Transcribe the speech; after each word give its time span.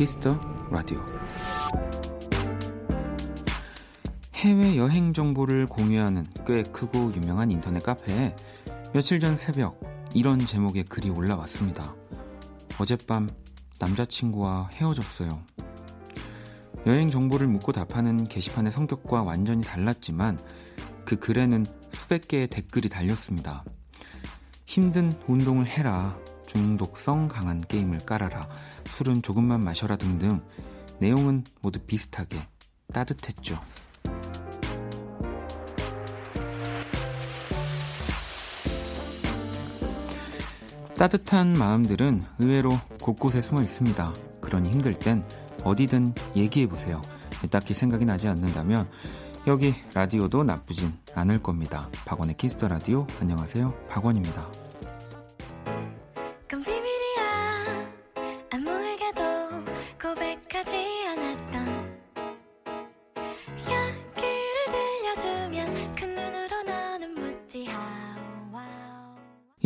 키스 0.00 0.25
더 0.25 0.40
라디오 0.70 0.98
해외 4.36 4.78
여행 4.78 5.12
정보를 5.12 5.66
공유하는 5.66 6.26
꽤 6.46 6.62
크고 6.62 7.12
유명한 7.12 7.50
인터넷 7.50 7.82
카페에 7.82 8.34
며칠 8.94 9.20
전 9.20 9.36
새벽 9.36 9.78
이런 10.14 10.38
제목의 10.38 10.84
글이 10.84 11.10
올라왔습니다. 11.10 11.94
어젯밤 12.78 13.28
남자친구와 13.78 14.70
헤어졌어요. 14.72 15.38
여행 16.86 17.10
정보를 17.10 17.46
묻고 17.48 17.72
답하는 17.72 18.26
게시판의 18.26 18.72
성격과 18.72 19.22
완전히 19.22 19.62
달랐지만 19.62 20.38
그 21.04 21.16
글에는 21.16 21.66
수백 21.92 22.26
개의 22.26 22.46
댓글이 22.46 22.88
달렸습니다. 22.88 23.64
힘든 24.64 25.12
운동을 25.26 25.66
해라. 25.66 26.18
중독성 26.46 27.28
강한 27.28 27.60
게임을 27.60 27.98
깔아라. 28.06 28.48
술은 29.00 29.22
조금만 29.22 29.64
마셔라 29.64 29.96
등등 29.96 30.42
내용은 30.98 31.42
모두 31.62 31.78
비슷하게 31.78 32.36
따뜻했죠. 32.92 33.58
따뜻한 40.98 41.54
마음들은 41.54 42.24
의외로 42.40 42.76
곳곳에 43.00 43.40
숨어 43.40 43.62
있습니다. 43.62 44.12
그러니 44.42 44.68
힘들 44.68 44.92
땐 44.92 45.24
어디든 45.64 46.12
얘기해 46.36 46.66
보세요. 46.66 47.00
딱히 47.50 47.72
생각이 47.72 48.04
나지 48.04 48.28
않는다면 48.28 48.86
여기 49.46 49.74
라디오도 49.94 50.44
나쁘진 50.44 50.92
않을 51.14 51.42
겁니다. 51.42 51.88
박원의 52.04 52.36
키스 52.36 52.56
더 52.56 52.68
라디오 52.68 53.06
안녕하세요. 53.18 53.72
박원입니다. 53.88 54.59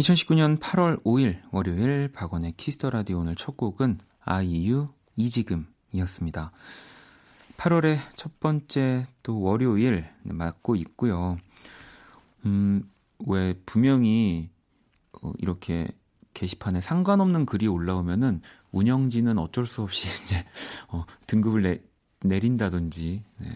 2019년 0.05 0.61
8월 0.61 1.03
5일 1.03 1.41
월요일 1.51 2.09
박원의 2.13 2.53
키스 2.59 2.79
더 2.79 2.91
라디오 2.91 3.21
오늘 3.21 3.37
첫 3.37 3.57
곡은 3.57 3.99
아이유 4.21 4.89
이 5.17 5.23
지금이었습니다. 5.23 6.53
8월의 7.57 7.99
첫 8.15 8.39
번째 8.39 9.07
또 9.23 9.41
월요일 9.41 10.05
맞고 10.25 10.77
있고요. 10.77 11.39
음, 12.45 12.91
왜 13.27 13.55
분명히 13.65 14.51
어, 15.23 15.33
이렇게 15.39 15.89
게시판에 16.35 16.83
상관없는 16.83 17.47
글이 17.47 17.67
올라오면은 17.67 18.43
운영진은 18.73 19.39
어쩔 19.39 19.65
수 19.65 19.81
없이 19.81 20.09
이제 20.23 20.45
어, 20.89 21.05
등급을 21.27 21.63
내, 21.63 21.81
내린다든지 22.23 23.23
네, 23.39 23.49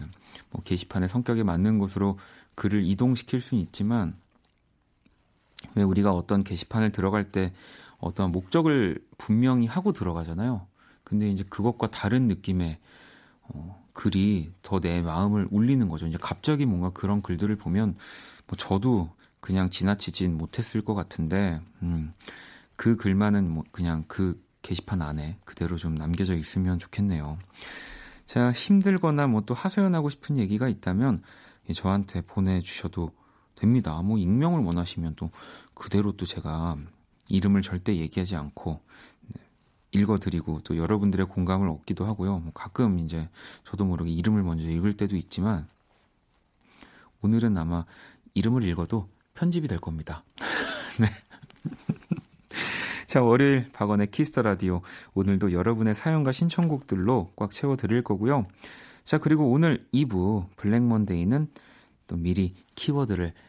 뭐 0.49 0.63
게시판의 0.63 1.09
성격에 1.09 1.43
맞는 1.43 1.77
곳으로 1.77 2.17
글을 2.55 2.83
이동시킬 2.85 3.39
수는 3.39 3.61
있지만 3.65 4.17
왜 5.75 5.83
우리가 5.83 6.13
어떤 6.13 6.43
게시판을 6.43 6.91
들어갈 6.91 7.31
때 7.31 7.53
어떤 7.99 8.31
목적을 8.31 9.03
분명히 9.17 9.67
하고 9.67 9.91
들어가잖아요. 9.93 10.65
근데 11.03 11.29
이제 11.29 11.43
그것과 11.49 11.87
다른 11.87 12.27
느낌의 12.27 12.77
어, 13.43 13.83
글이 13.93 14.51
더 14.61 14.79
내 14.79 15.01
마음을 15.01 15.47
울리는 15.51 15.87
거죠. 15.89 16.07
이제 16.07 16.17
갑자기 16.21 16.65
뭔가 16.65 16.91
그런 16.91 17.21
글들을 17.21 17.55
보면 17.57 17.95
뭐 18.47 18.57
저도 18.57 19.09
그냥 19.39 19.69
지나치진 19.69 20.37
못했을 20.37 20.81
것 20.81 20.93
같은데 20.95 21.59
음, 21.81 22.13
그 22.75 22.95
글만은 22.95 23.49
뭐 23.51 23.63
그냥 23.71 24.05
그 24.07 24.41
게시판 24.61 25.01
안에 25.01 25.37
그대로 25.45 25.77
좀 25.77 25.95
남겨져 25.95 26.35
있으면 26.35 26.79
좋겠네요. 26.79 27.37
자 28.25 28.51
힘들거나 28.51 29.27
뭐 29.27 29.41
또 29.45 29.53
하소연하고 29.53 30.09
싶은 30.09 30.37
얘기가 30.37 30.69
있다면 30.69 31.23
저한테 31.73 32.21
보내주셔도 32.21 33.11
됩니다. 33.59 34.01
뭐 34.01 34.17
익명을 34.17 34.63
원하시면 34.63 35.15
또 35.15 35.29
그대로 35.73 36.11
또 36.13 36.25
제가 36.25 36.77
이름을 37.29 37.61
절대 37.61 37.95
얘기하지 37.95 38.35
않고 38.35 38.81
네, 39.27 39.41
읽어드리고 39.91 40.61
또 40.63 40.77
여러분들의 40.77 41.27
공감을 41.27 41.67
얻기도 41.69 42.05
하고요. 42.05 42.39
뭐 42.39 42.51
가끔 42.53 42.99
이제 42.99 43.29
저도 43.65 43.85
모르게 43.85 44.11
이름을 44.11 44.43
먼저 44.43 44.67
읽을 44.67 44.97
때도 44.97 45.15
있지만 45.15 45.67
오늘은 47.21 47.57
아마 47.57 47.85
이름을 48.33 48.63
읽어도 48.63 49.09
편집이 49.35 49.67
될 49.67 49.79
겁니다. 49.79 50.23
네. 50.99 51.07
자, 53.05 53.21
월요일 53.21 53.69
박원의 53.73 54.11
키스 54.11 54.31
더 54.31 54.43
라디오. 54.43 54.81
오늘도 55.13 55.51
여러분의 55.51 55.95
사연과 55.95 56.31
신청곡들로 56.31 57.31
꽉 57.35 57.51
채워 57.51 57.75
드릴 57.75 58.03
거고요. 58.03 58.45
자, 59.03 59.17
그리고 59.17 59.49
오늘 59.49 59.87
2부 59.93 60.45
블랙 60.55 60.83
먼데이는 60.83 61.47
또 62.05 62.15
미리 62.15 62.53
키워드를 62.75 63.33
네, 63.33 63.48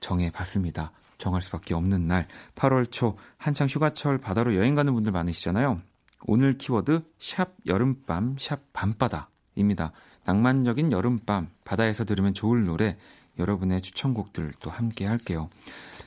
정해 0.00 0.30
봤습니다. 0.30 0.92
정할 1.18 1.42
수밖에 1.42 1.74
없는 1.74 2.08
날 2.08 2.26
8월 2.56 2.90
초 2.90 3.16
한창 3.36 3.68
휴가철 3.68 4.18
바다로 4.18 4.56
여행 4.56 4.74
가는 4.74 4.92
분들 4.92 5.12
많으시잖아요. 5.12 5.80
오늘 6.26 6.58
키워드 6.58 7.02
샵 7.18 7.54
여름밤 7.66 8.36
샵 8.38 8.60
밤바다입니다. 8.72 9.92
낭만적인 10.24 10.92
여름밤 10.92 11.50
바다에서 11.64 12.04
들으면 12.04 12.34
좋을 12.34 12.64
노래 12.64 12.98
여러분의 13.38 13.80
추천곡들도 13.80 14.70
함께 14.70 15.06
할게요. 15.06 15.48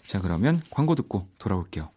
자 0.04 0.20
그러면 0.20 0.62
광고 0.70 0.96
듣고 0.96 1.28
돌아올게요. 1.40 1.93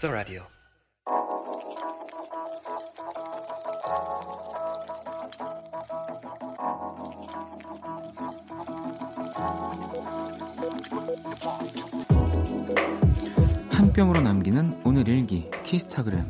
박원의 0.00 0.06
키스 0.06 0.06
더 0.06 0.10
라디오. 0.10 0.42
한 13.70 13.92
뼘으로 13.92 14.20
남기는 14.20 14.80
오늘 14.84 15.06
일기 15.08 15.50
키스타그램 15.64 16.24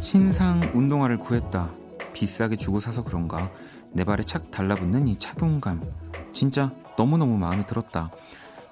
신상 0.00 0.62
운동화를 0.72 1.18
구했다. 1.18 1.70
비싸게 2.14 2.56
주고 2.56 2.80
사서 2.80 3.02
그런가 3.02 3.50
내 3.94 4.04
발에 4.04 4.22
착 4.24 4.50
달라붙는 4.50 5.06
이 5.06 5.18
차동감 5.18 5.82
진짜 6.32 6.72
너무너무 6.96 7.38
마음에 7.38 7.64
들었다. 7.64 8.10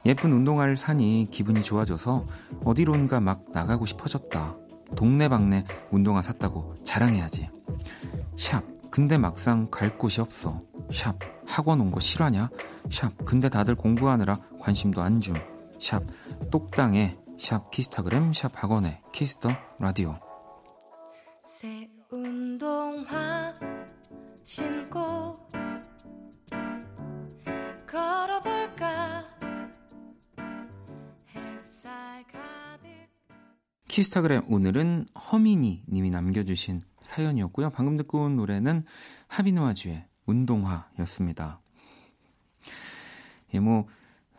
예쁜 0.04 0.32
운동화를 0.32 0.76
사니 0.76 1.28
기분이 1.30 1.62
좋아져서 1.62 2.26
어디론가 2.64 3.20
막 3.20 3.44
나가고 3.52 3.86
싶어졌다. 3.86 4.56
동네방네 4.96 5.64
운동화 5.90 6.22
샀다고 6.22 6.74
자랑해야지. 6.84 7.48
샵 8.36 8.64
근데 8.90 9.16
막상 9.16 9.68
갈 9.70 9.96
곳이 9.96 10.20
없어. 10.20 10.60
샵 10.92 11.16
학원 11.46 11.80
온거 11.80 12.00
실화냐? 12.00 12.50
샵 12.90 13.12
근데 13.24 13.48
다들 13.48 13.74
공부하느라 13.74 14.40
관심도 14.60 15.02
안 15.02 15.20
줌. 15.20 15.36
샵 15.80 16.02
속상해. 16.50 17.16
샵 17.38 17.70
키스타그램 17.70 18.32
샵 18.32 18.52
박원의 18.54 19.00
키스 19.12 19.36
더 19.36 19.50
라디오. 19.78 20.18
키스타그램 34.02 34.42
오늘은 34.48 35.06
허미니 35.14 35.84
님이 35.88 36.10
남겨주신 36.10 36.80
사연이었고요. 37.02 37.70
방금 37.70 37.96
듣고 37.96 38.24
온 38.24 38.34
노래는 38.34 38.84
하비누아주의 39.28 40.04
운동화였습니다. 40.26 41.60
예, 43.54 43.60
뭐 43.60 43.86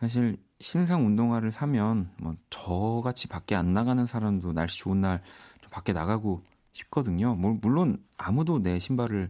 사실 0.01 0.36
신상 0.60 1.06
운동화를 1.06 1.51
사면 1.51 2.12
뭐 2.18 2.36
저같이 2.50 3.30
밖에 3.30 3.56
안 3.56 3.71
나가는 3.71 4.06
사람도 4.06 4.51
날씨 4.51 4.80
좋은 4.80 5.00
날 5.00 5.21
좀 5.62 5.69
밖에 5.71 5.94
나가고 5.94 6.44
싶거든요. 6.74 7.33
뭐 7.36 7.57
물론 7.62 8.04
아무도 8.18 8.60
내 8.60 8.80
신발을 8.80 9.30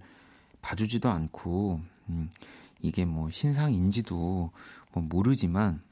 봐주지도 0.63 1.12
않고 1.12 1.80
음, 2.09 2.30
이게 2.81 3.06
뭐 3.06 3.30
신상인지도 3.30 4.51
뭐 4.94 5.03
모르지만 5.03 5.83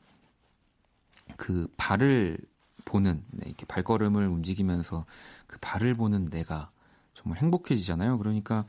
그 1.37 1.67
발을 1.77 2.39
보는 2.85 3.23
내, 3.31 3.43
이렇게 3.47 3.65
발걸음을 3.65 4.27
움직이면서 4.27 5.05
그 5.47 5.57
발을 5.61 5.93
보는 5.93 6.29
내가 6.29 6.71
정말 7.13 7.39
행복해지잖아요. 7.39 8.17
그러니까 8.17 8.65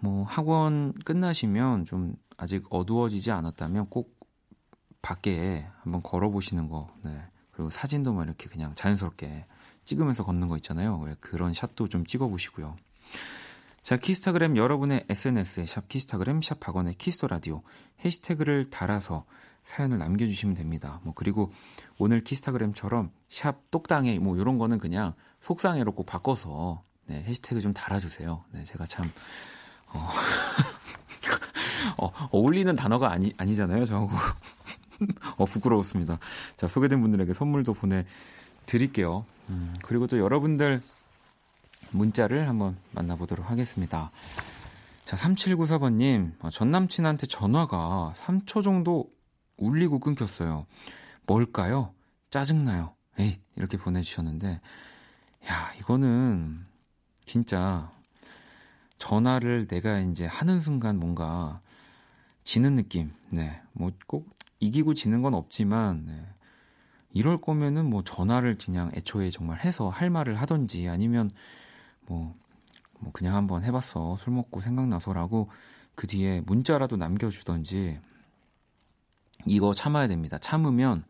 뭐 0.00 0.24
학원 0.24 0.92
끝나시면 0.92 1.84
좀 1.84 2.16
아직 2.36 2.66
어두워지지 2.70 3.30
않았다면 3.30 3.88
꼭 3.88 4.18
밖에 5.02 5.66
한번 5.80 6.02
걸어보시는 6.02 6.68
거, 6.68 6.94
네. 7.04 7.22
그리고 7.50 7.70
사진도 7.70 8.12
막 8.12 8.24
이렇게 8.24 8.48
그냥 8.48 8.74
자연스럽게 8.74 9.46
찍으면서 9.84 10.24
걷는 10.24 10.48
거 10.48 10.56
있잖아요. 10.56 11.14
그런 11.20 11.54
샷도 11.54 11.88
좀 11.88 12.04
찍어보시고요. 12.06 12.76
자, 13.82 13.96
키스타그램 13.96 14.56
여러분의 14.56 15.04
SNS에 15.10 15.66
샵 15.66 15.88
키스타그램, 15.88 16.40
샵 16.40 16.58
박원의 16.58 16.94
Kiss 16.94 17.12
the 17.12 17.26
Radio 17.26 17.62
해시태그를 18.02 18.70
달아서 18.70 19.26
사연을 19.64 19.98
남겨주시면 19.98 20.54
됩니다. 20.54 21.00
뭐 21.02 21.12
그리고 21.14 21.50
오늘 21.98 22.22
키스타그램처럼 22.22 23.10
샵 23.28 23.70
똑당해 23.70 24.18
뭐 24.18 24.36
이런 24.36 24.58
거는 24.58 24.78
그냥 24.78 25.14
속상해로 25.40 25.92
꼭 25.92 26.06
바꿔서 26.06 26.82
네, 27.06 27.22
해시태그 27.22 27.60
좀 27.60 27.72
달아주세요. 27.72 28.44
네, 28.52 28.64
제가 28.64 28.86
참 28.86 29.10
어, 29.88 30.08
어, 31.98 32.28
어울리는 32.30 32.74
단어가 32.76 33.10
아니 33.10 33.32
아니잖아요, 33.36 33.84
저하고. 33.86 34.10
어 35.36 35.44
부끄러웠습니다. 35.44 36.18
자 36.56 36.68
소개된 36.68 37.00
분들에게 37.00 37.32
선물도 37.32 37.74
보내 37.74 38.04
드릴게요. 38.66 39.24
음, 39.48 39.74
그리고 39.82 40.06
또 40.06 40.18
여러분들 40.18 40.80
문자를 41.90 42.48
한번 42.48 42.76
만나보도록 42.92 43.50
하겠습니다. 43.50 44.10
자, 45.04 45.16
3794번님, 45.16 46.32
어, 46.40 46.50
전 46.50 46.70
남친한테 46.70 47.26
전화가 47.26 48.14
3초 48.16 48.64
정도 48.64 49.10
울리고 49.56 49.98
끊겼어요. 50.00 50.66
뭘까요? 51.26 51.94
짜증나요. 52.30 52.94
에이, 53.18 53.40
이렇게 53.56 53.76
보내주셨는데, 53.76 54.60
야, 55.48 55.72
이거는 55.78 56.66
진짜 57.24 57.90
전화를 58.98 59.66
내가 59.66 59.98
이제 60.00 60.26
하는 60.26 60.60
순간 60.60 60.98
뭔가 60.98 61.60
지는 62.42 62.74
느낌. 62.74 63.12
네. 63.30 63.62
뭐 63.72 63.90
꼭 64.06 64.34
이기고 64.60 64.94
지는 64.94 65.22
건 65.22 65.34
없지만, 65.34 66.04
네. 66.06 66.26
이럴 67.10 67.40
거면은 67.40 67.88
뭐 67.88 68.02
전화를 68.02 68.58
그냥 68.58 68.90
애초에 68.94 69.30
정말 69.30 69.60
해서 69.60 69.88
할 69.88 70.10
말을 70.10 70.34
하던지 70.40 70.88
아니면 70.88 71.30
뭐, 72.06 72.34
뭐 72.98 73.12
그냥 73.12 73.36
한번 73.36 73.62
해봤어. 73.64 74.16
술 74.16 74.32
먹고 74.32 74.60
생각나서라고 74.60 75.50
그 75.94 76.06
뒤에 76.08 76.40
문자라도 76.44 76.96
남겨주던지 76.96 78.00
이거 79.46 79.72
참아야 79.74 80.08
됩니다. 80.08 80.38
참으면 80.38 81.04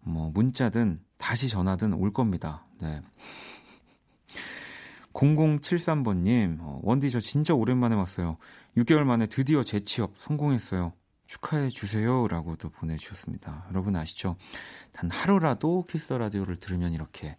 뭐 0.00 0.30
문자든 0.30 1.00
다시 1.18 1.48
전화든 1.48 1.94
올 1.94 2.12
겁니다. 2.12 2.64
네. 2.80 3.02
0073번님, 5.12 6.58
어, 6.60 6.80
원디 6.82 7.10
저 7.10 7.20
진짜 7.20 7.54
오랜만에 7.54 7.94
왔어요. 7.94 8.36
6개월 8.76 9.04
만에 9.04 9.26
드디어 9.26 9.64
재취업 9.64 10.12
성공했어요. 10.18 10.92
축하해 11.26 11.70
주세요. 11.70 12.28
라고 12.28 12.54
도 12.56 12.68
보내주셨습니다. 12.68 13.66
여러분 13.70 13.96
아시죠? 13.96 14.36
단 14.92 15.10
하루라도 15.10 15.84
키스 15.88 16.12
라디오를 16.12 16.56
들으면 16.56 16.92
이렇게 16.92 17.36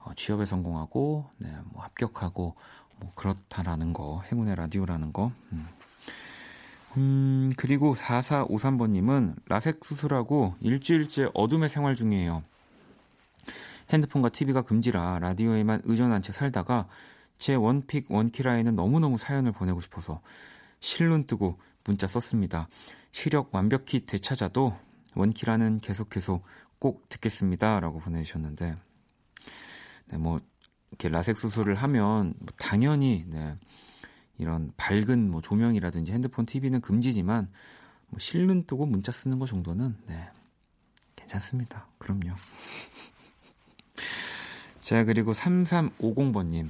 어, 0.00 0.12
취업에 0.14 0.44
성공하고, 0.44 1.30
네, 1.38 1.54
뭐 1.66 1.82
합격하고, 1.82 2.56
뭐 2.98 3.12
그렇다라는 3.14 3.92
거, 3.92 4.22
행운의 4.30 4.56
라디오라는 4.56 5.12
거. 5.12 5.30
음. 5.52 5.68
음, 6.96 7.50
그리고 7.56 7.94
4453번님은 7.94 9.36
라섹 9.46 9.84
수술하고 9.84 10.54
일주일째 10.60 11.30
어둠의 11.34 11.68
생활 11.68 11.96
중이에요. 11.96 12.42
핸드폰과 13.90 14.30
TV가 14.30 14.62
금지라 14.62 15.18
라디오에만 15.18 15.82
의존한 15.84 16.22
채 16.22 16.32
살다가 16.32 16.88
제 17.38 17.54
원픽 17.54 18.10
원키라에는 18.10 18.74
너무너무 18.74 19.18
사연을 19.18 19.52
보내고 19.52 19.80
싶어서 19.80 20.20
실눈 20.80 21.24
뜨고 21.24 21.58
문자 21.84 22.06
썼습니다. 22.06 22.68
시력 23.10 23.54
완벽히 23.54 24.04
되찾아도 24.04 24.76
원키라는 25.14 25.80
계속해서 25.80 26.40
꼭 26.78 27.08
듣겠습니다. 27.08 27.80
라고 27.80 28.00
보내주셨는데, 28.00 28.76
네, 30.08 30.16
뭐, 30.16 30.40
이렇게 30.90 31.08
라섹 31.08 31.38
수술을 31.38 31.74
하면 31.76 32.34
뭐 32.38 32.48
당연히, 32.56 33.24
네, 33.28 33.56
이런 34.42 34.72
밝은 34.76 35.30
뭐 35.30 35.40
조명이라든지 35.40 36.12
핸드폰, 36.12 36.44
TV는 36.44 36.80
금지지만, 36.82 37.48
뭐 38.08 38.18
실눈 38.18 38.64
뜨고 38.66 38.84
문자 38.86 39.12
쓰는 39.12 39.38
거 39.38 39.46
정도는, 39.46 39.96
네, 40.06 40.28
괜찮습니다. 41.16 41.86
그럼요. 41.98 42.34
자, 44.80 45.04
그리고 45.04 45.32
3350번님. 45.32 46.68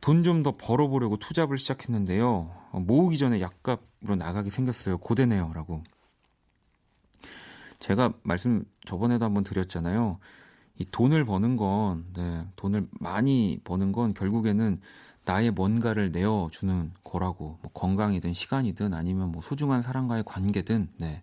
돈 0.00 0.22
좀 0.22 0.42
더 0.42 0.54
벌어보려고 0.58 1.16
투잡을 1.16 1.56
시작했는데요. 1.56 2.50
어, 2.72 2.80
모으기 2.80 3.16
전에 3.16 3.40
약값으로 3.40 4.16
나가게 4.16 4.50
생겼어요. 4.50 4.98
고되네요. 4.98 5.52
라고. 5.54 5.82
제가 7.78 8.12
말씀 8.22 8.64
저번에도 8.84 9.24
한번 9.24 9.44
드렸잖아요. 9.44 10.18
이 10.78 10.84
돈을 10.90 11.24
버는 11.24 11.56
건, 11.56 12.04
네, 12.14 12.46
돈을 12.56 12.86
많이 13.00 13.58
버는 13.64 13.92
건 13.92 14.12
결국에는 14.12 14.80
나의 15.24 15.50
뭔가를 15.50 16.12
내어주는 16.12 16.92
거라고. 17.02 17.58
뭐 17.62 17.72
건강이든 17.72 18.34
시간이든 18.34 18.94
아니면 18.94 19.32
뭐 19.32 19.42
소중한 19.42 19.82
사람과의 19.82 20.24
관계든, 20.26 20.90
네. 20.98 21.22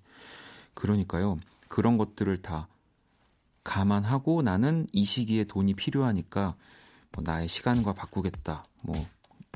그러니까요. 0.73 1.39
그런 1.67 1.97
것들을 1.97 2.41
다 2.41 2.67
감안하고 3.63 4.41
나는 4.41 4.87
이 4.91 5.03
시기에 5.03 5.43
돈이 5.43 5.75
필요하니까 5.75 6.55
뭐 7.11 7.23
나의 7.23 7.47
시간과 7.47 7.93
바꾸겠다. 7.93 8.65
뭐 8.81 8.95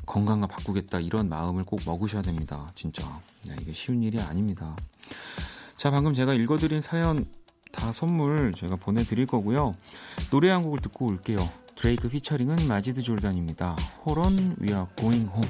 건강과 0.06 0.48
바꾸겠다. 0.48 1.00
이런 1.00 1.30
마음을 1.30 1.64
꼭 1.64 1.80
먹으셔야 1.86 2.22
됩니다. 2.22 2.72
진짜. 2.76 3.20
네, 3.48 3.56
이게 3.62 3.74
쉬운 3.74 4.04
일이 4.04 4.20
아닙니다. 4.20 4.76
자, 5.78 5.90
방금 5.90 6.14
제가 6.14 6.34
읽어드린 6.34 6.82
사연 6.82 7.26
다 7.72 7.92
선물 7.92 8.54
제가 8.54 8.76
보내드릴 8.76 9.26
거고요. 9.26 9.76
노래 10.32 10.50
한 10.50 10.64
곡을 10.64 10.80
듣고 10.80 11.08
올게요. 11.08 11.38
드레이크 11.76 12.10
피처링은 12.10 12.68
마지드 12.68 13.02
졸단입니다. 13.02 13.76
홀온 14.06 14.56
We 14.62 14.70
Are 14.74 14.88
Going 14.96 15.30
Home. 15.30 15.50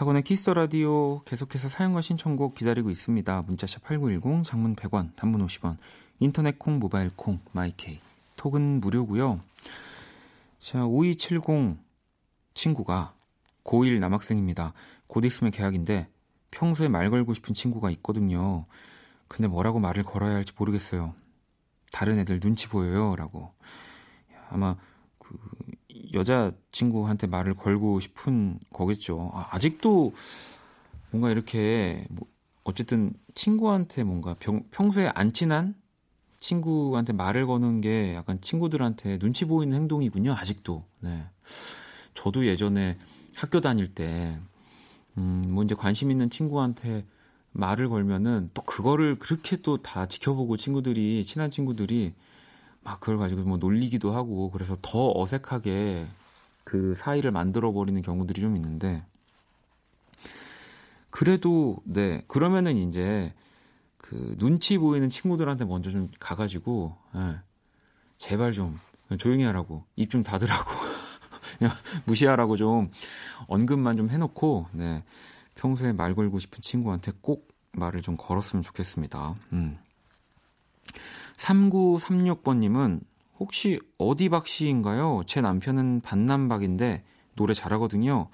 박원의 0.00 0.22
Kiss 0.22 0.40
the 0.40 0.54
Radio 0.54 1.22
계속해서 1.24 1.68
사연과 1.68 2.00
신청곡 2.00 2.54
기다리고 2.54 2.88
있습니다. 2.88 3.42
문자샵 3.42 3.84
8910 3.84 4.44
장문 4.44 4.74
100원 4.74 5.14
단문 5.14 5.46
50원 5.46 5.76
인터넷 6.20 6.58
콩 6.58 6.78
모바일 6.78 7.10
콩 7.14 7.38
my 7.52 7.84
K 7.84 8.00
톡은 8.36 8.80
무료고요. 8.80 9.42
자 10.58 10.86
5270 10.86 11.76
친구가 12.54 13.12
고1 13.62 13.98
남학생입니다. 13.98 14.72
곧 15.06 15.26
있으면 15.26 15.50
개학인데 15.50 16.08
평소에 16.50 16.88
말 16.88 17.10
걸고 17.10 17.34
싶은 17.34 17.52
친구가 17.52 17.90
있거든요. 17.90 18.64
근데 19.28 19.48
뭐라고 19.48 19.80
말을 19.80 20.02
걸어야 20.02 20.34
할지 20.34 20.54
모르겠어요. 20.56 21.14
다른 21.92 22.18
애들 22.20 22.40
눈치 22.40 22.68
보여요. 22.68 23.16
라고. 23.16 23.52
아마 24.48 24.76
그 24.76 24.80
여자 26.14 26.52
친구한테 26.72 27.26
말을 27.26 27.54
걸고 27.54 28.00
싶은 28.00 28.58
거겠죠. 28.72 29.30
아, 29.34 29.48
아직도 29.50 30.12
뭔가 31.10 31.30
이렇게 31.30 32.06
뭐 32.10 32.26
어쨌든 32.64 33.12
친구한테 33.34 34.04
뭔가 34.04 34.34
병, 34.38 34.64
평소에 34.70 35.10
안 35.14 35.32
친한 35.32 35.74
친구한테 36.40 37.12
말을 37.12 37.46
거는 37.46 37.80
게 37.80 38.14
약간 38.14 38.40
친구들한테 38.40 39.18
눈치 39.18 39.44
보이는 39.44 39.76
행동이군요. 39.76 40.32
아직도. 40.34 40.84
네. 41.00 41.24
저도 42.14 42.46
예전에 42.46 42.98
학교 43.34 43.60
다닐 43.60 43.94
때, 43.94 44.38
음, 45.18 45.44
뭐 45.50 45.64
이제 45.64 45.74
관심 45.74 46.10
있는 46.10 46.30
친구한테 46.30 47.04
말을 47.52 47.88
걸면은 47.88 48.50
또 48.54 48.62
그거를 48.62 49.18
그렇게 49.18 49.56
또 49.56 49.78
다 49.78 50.06
지켜보고 50.06 50.56
친구들이, 50.56 51.24
친한 51.24 51.50
친구들이 51.50 52.14
막 52.82 53.00
그걸 53.00 53.18
가지고 53.18 53.42
뭐 53.42 53.58
놀리기도 53.58 54.12
하고 54.14 54.50
그래서 54.50 54.76
더 54.82 55.12
어색하게 55.14 56.06
그 56.64 56.94
사이를 56.94 57.30
만들어 57.30 57.72
버리는 57.72 58.00
경우들이 58.00 58.40
좀 58.40 58.56
있는데 58.56 59.02
그래도 61.10 61.78
네 61.84 62.22
그러면은 62.28 62.76
이제 62.76 63.32
그 63.98 64.36
눈치 64.38 64.78
보이는 64.78 65.08
친구들한테 65.08 65.64
먼저 65.64 65.90
좀 65.90 66.08
가가지고 66.18 66.96
네, 67.14 67.36
제발 68.18 68.52
좀 68.52 68.78
조용히 69.18 69.44
하라고 69.44 69.84
입 69.96 70.10
좀 70.10 70.22
닫으라고 70.22 70.70
그냥 71.58 71.74
무시하라고 72.06 72.56
좀 72.56 72.90
언급만 73.48 73.96
좀 73.96 74.08
해놓고 74.08 74.68
네 74.72 75.02
평소에 75.56 75.92
말 75.92 76.14
걸고 76.14 76.38
싶은 76.38 76.60
친구한테 76.60 77.12
꼭 77.20 77.48
말을 77.72 78.02
좀 78.02 78.16
걸었으면 78.16 78.62
좋겠습니다. 78.62 79.34
음. 79.52 79.78
3936번님은 81.40 83.00
혹시 83.38 83.80
어디 83.98 84.28
박씨인가요? 84.28 85.22
제 85.26 85.40
남편은 85.40 86.02
반남박인데 86.02 87.02
노래 87.34 87.54
잘하거든요. 87.54 88.28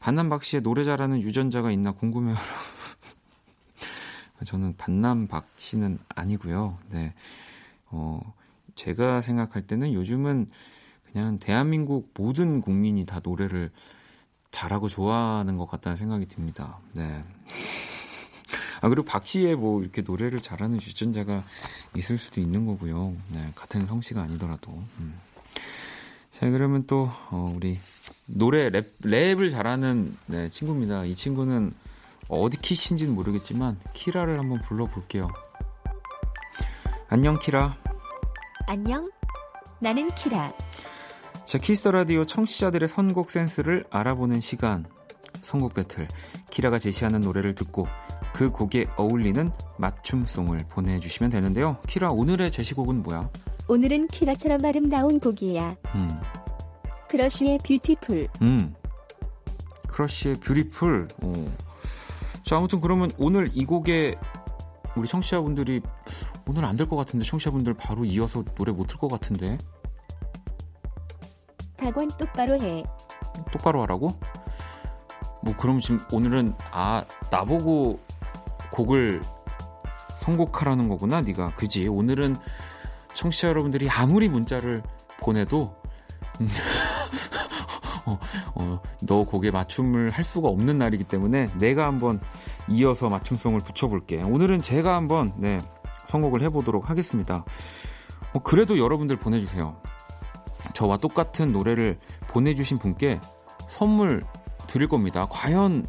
반남박 0.00 0.42
씨의 0.42 0.62
노래 0.62 0.82
잘하는 0.82 1.22
유전자가 1.22 1.70
있나 1.70 1.92
궁금해요. 1.92 2.34
저는 4.44 4.76
반남박 4.76 5.46
씨는 5.56 5.98
아니고요. 6.08 6.78
네. 6.90 7.14
어, 7.86 8.20
제가 8.74 9.22
생각할 9.22 9.68
때는 9.68 9.92
요즘은 9.92 10.48
그냥 11.12 11.38
대한민국 11.38 12.10
모든 12.14 12.60
국민이 12.60 13.06
다 13.06 13.20
노래를 13.22 13.70
잘하고 14.50 14.88
좋아하는 14.88 15.56
것 15.56 15.66
같다는 15.66 15.96
생각이 15.96 16.26
듭니다. 16.26 16.80
네. 16.94 17.22
아, 18.82 18.88
그리고 18.88 19.04
박 19.06 19.24
씨의 19.24 19.54
뭐 19.54 19.80
이렇게 19.80 20.02
노래를 20.02 20.42
잘하는 20.42 20.76
유전자가 20.76 21.44
있을 21.96 22.18
수도 22.18 22.40
있는 22.40 22.66
거고요. 22.66 23.14
네, 23.32 23.52
같은 23.54 23.86
성씨가 23.86 24.20
아니더라도. 24.20 24.72
음. 24.98 25.14
자, 26.32 26.50
그러면 26.50 26.84
또, 26.88 27.08
어, 27.30 27.52
우리 27.54 27.78
노래 28.26 28.70
랩, 28.70 28.98
랩을 29.02 29.52
잘하는 29.52 30.16
네, 30.26 30.48
친구입니다. 30.48 31.04
이 31.04 31.14
친구는 31.14 31.72
어디 32.28 32.56
키신지는 32.56 33.14
모르겠지만, 33.14 33.78
키라를 33.92 34.40
한번 34.40 34.60
불러볼게요. 34.62 35.30
안녕, 37.08 37.38
키라. 37.38 37.76
안녕. 38.66 39.08
나는 39.78 40.08
키라. 40.08 40.52
자, 41.44 41.58
Kiss 41.58 41.77
the 41.77 41.92
Radio 41.92 42.24
청취자들의 42.24 42.88
선곡 42.88 43.30
센스를 43.30 43.84
알아보는 43.90 44.40
시간. 44.40 44.86
선곡 45.42 45.74
배틀. 45.74 46.08
키라가 46.50 46.80
제시하는 46.80 47.20
노래를 47.20 47.54
듣고 47.54 47.86
그 48.42 48.50
곡에 48.50 48.88
어울리는 48.96 49.52
맞춤송을 49.78 50.58
보내주시면 50.68 51.30
되는데요. 51.30 51.76
키라, 51.86 52.08
오늘의 52.08 52.50
제시곡은 52.50 53.04
뭐야? 53.04 53.30
오늘은 53.68 54.08
키라처럼 54.08 54.58
아름다운 54.64 55.20
곡이야. 55.20 55.76
음. 55.94 56.08
크러쉬의 57.08 57.60
Beautiful. 57.64 58.28
음. 58.42 58.74
크러쉬의 59.86 60.34
Beautiful. 60.40 61.06
오. 61.22 61.32
자, 62.44 62.56
아무튼 62.56 62.80
그러면 62.80 63.12
오늘 63.16 63.48
이 63.54 63.64
곡에 63.64 64.16
우리 64.96 65.06
청취자분들이 65.06 65.80
오늘 66.48 66.64
안 66.64 66.76
될 66.76 66.88
것 66.88 66.96
같은데 66.96 67.24
청취자분들 67.24 67.74
바로 67.74 68.04
이어서 68.04 68.42
노래 68.56 68.72
못틀것 68.72 69.08
같은데. 69.08 69.56
박원 71.76 72.08
똑바로 72.18 72.60
해. 72.60 72.82
똑바로 73.52 73.82
하라고? 73.82 74.08
뭐 75.44 75.56
그럼 75.56 75.78
지금 75.80 76.00
오늘은 76.12 76.54
아 76.72 77.04
나보고 77.30 78.00
곡을 78.72 79.22
선곡하라는 80.20 80.88
거구나 80.88 81.20
네가. 81.20 81.54
그지? 81.54 81.88
오늘은 81.88 82.36
청취자 83.14 83.48
여러분들이 83.48 83.88
아무리 83.88 84.28
문자를 84.28 84.82
보내도 85.20 85.76
음, 86.40 86.48
어, 88.06 88.18
어, 88.54 88.82
너 89.02 89.24
곡에 89.24 89.50
맞춤을 89.50 90.10
할 90.10 90.24
수가 90.24 90.48
없는 90.48 90.78
날이기 90.78 91.04
때문에 91.04 91.50
내가 91.58 91.86
한번 91.86 92.20
이어서 92.68 93.08
맞춤송을 93.08 93.60
붙여볼게. 93.60 94.22
오늘은 94.22 94.60
제가 94.62 94.96
한번 94.96 95.32
네, 95.36 95.58
선곡을 96.06 96.42
해보도록 96.42 96.90
하겠습니다. 96.90 97.44
어, 98.34 98.38
그래도 98.40 98.78
여러분들 98.78 99.16
보내주세요. 99.16 99.80
저와 100.74 100.96
똑같은 100.96 101.52
노래를 101.52 101.98
보내주신 102.28 102.78
분께 102.78 103.20
선물 103.68 104.24
드릴 104.68 104.88
겁니다. 104.88 105.26
과연 105.30 105.86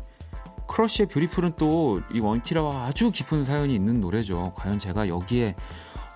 크러쉬의 0.68 1.08
Beautiful은 1.08 1.54
또 1.58 2.02
이 2.14 2.20
원키라와 2.22 2.86
아주 2.86 3.12
깊은 3.12 3.44
사연이 3.44 3.74
있는 3.76 4.00
노래죠. 4.02 4.54
과연 4.56 4.80
제가 4.80 5.08
여기에 5.08 5.56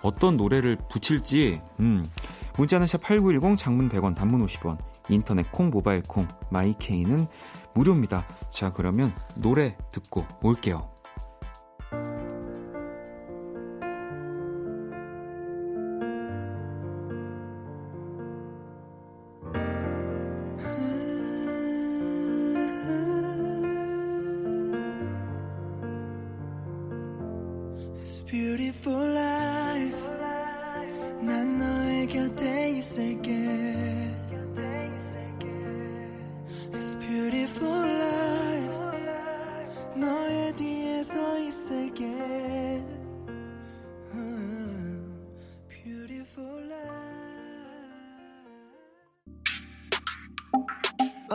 어떤 0.02 0.38
노래를 0.38 0.78
붙일지 0.90 1.62
음. 1.80 2.06
문자는 2.58 2.86
샵8910 2.88 3.58
장문 3.58 3.90
100원 3.90 4.16
단문 4.16 4.46
50원 4.46 4.78
인터넷 5.10 5.52
콩 5.52 5.70
모바일 5.70 6.02
콩 6.04 6.28
my 6.50 6.72
K는 6.72 7.26
무료입니다. 7.74 8.26
자 8.50 8.74
그러면 8.74 9.14
노래 9.36 9.78
듣고 9.92 10.26
올게요. 10.42 10.90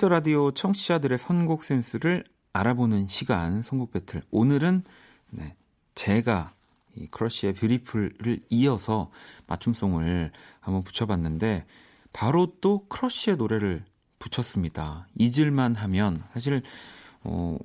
Kiss 0.00 0.05
the 0.05 0.08
Radio 0.08 0.50
청취자들의 0.50 1.18
선곡 1.18 1.62
센스를 1.62 2.24
알아보는 2.54 3.08
시간 3.08 3.60
선곡 3.62 3.90
배틀. 3.90 4.22
오늘은 4.30 4.82
네, 5.28 5.54
제가 5.94 6.54
이 6.96 7.06
크러쉬의 7.08 7.52
Beautiful을 7.52 8.40
이어서 8.48 9.10
맞춤송을 9.46 10.32
한번 10.60 10.84
붙여봤는데 10.84 11.66
바로 12.14 12.54
또 12.62 12.86
크러쉬의 12.88 13.36
노래를 13.36 13.84
붙였습니다. 14.18 15.06
잊을만 15.18 15.74
하면 15.74 16.24
사실 16.32 16.62
어, 17.22 17.58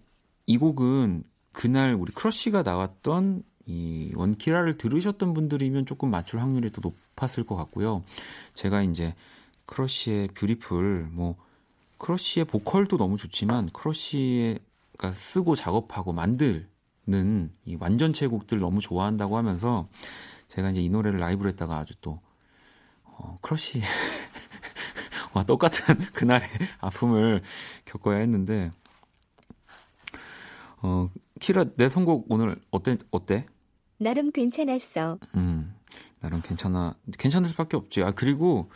이 0.45 0.57
곡은 0.57 1.23
그날 1.53 1.93
우리 1.93 2.11
크러쉬가 2.11 2.63
나왔던 2.63 3.43
이 3.65 4.11
원키라를 4.13 4.77
들으셨던 4.77 5.33
분들이면 5.33 5.85
조금 5.85 6.11
맞출 6.11 6.41
확률이 6.41 6.69
더 6.69 6.81
높았을 6.83 7.45
것 7.45 7.55
같고요. 7.55 8.03
제가 8.55 8.81
이제 8.81 9.15
크러쉬의 9.67 10.27
Beautiful 10.35 11.07
뭐 11.11 11.37
크러쉬의 11.97 12.45
보컬도 12.45 12.97
너무 12.97 13.17
좋지만 13.17 13.69
크러쉬가 13.71 15.11
쓰고 15.13 15.55
작업하고 15.55 16.13
만드는 16.13 17.51
이 17.65 17.77
완전체 17.79 18.27
곡들 18.27 18.59
너무 18.59 18.81
좋아한다고 18.81 19.37
하면서 19.37 19.87
제가 20.47 20.71
이제 20.71 20.81
이 20.81 20.89
노래를 20.89 21.19
라이브로 21.19 21.49
했다가 21.49 21.77
아주 21.77 21.93
또 22.01 22.19
어, 23.03 23.37
크러쉬 23.41 23.81
와 25.33 25.43
똑같은 25.43 25.97
그날의 26.13 26.47
아픔을 26.79 27.41
겪어야 27.85 28.19
했는데 28.19 28.71
어 30.81 31.09
키라 31.39 31.65
내 31.75 31.89
선곡 31.89 32.27
오늘 32.29 32.61
어때 32.71 32.97
어때? 33.11 33.45
나름 33.97 34.31
괜찮았어. 34.31 35.19
음 35.35 35.73
나름 36.19 36.41
괜찮아 36.41 36.95
괜찮을 37.17 37.49
수밖에 37.49 37.75
없지. 37.75 38.03
아 38.03 38.11
그리고 38.11 38.69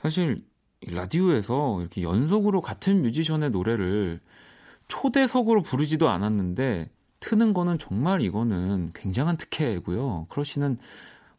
사실 0.00 0.44
라디오에서 0.86 1.80
이렇게 1.80 2.02
연속으로 2.02 2.60
같은 2.60 3.02
뮤지션의 3.02 3.50
노래를 3.50 4.20
초대석으로 4.88 5.62
부르지도 5.62 6.08
않았는데 6.08 6.90
트는 7.20 7.52
거는 7.52 7.78
정말 7.78 8.20
이거는 8.20 8.92
굉장한 8.94 9.36
특혜고요. 9.36 10.26
크러쉬는 10.28 10.78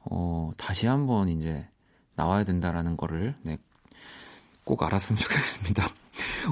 어, 0.02 0.52
다시 0.58 0.88
한번 0.88 1.30
이제 1.30 1.68
나와야 2.16 2.44
된다라는 2.44 2.98
거를 2.98 3.36
네, 3.44 3.58
꼭 4.64 4.84
알았으면 4.84 5.20
좋겠습니다. 5.20 5.88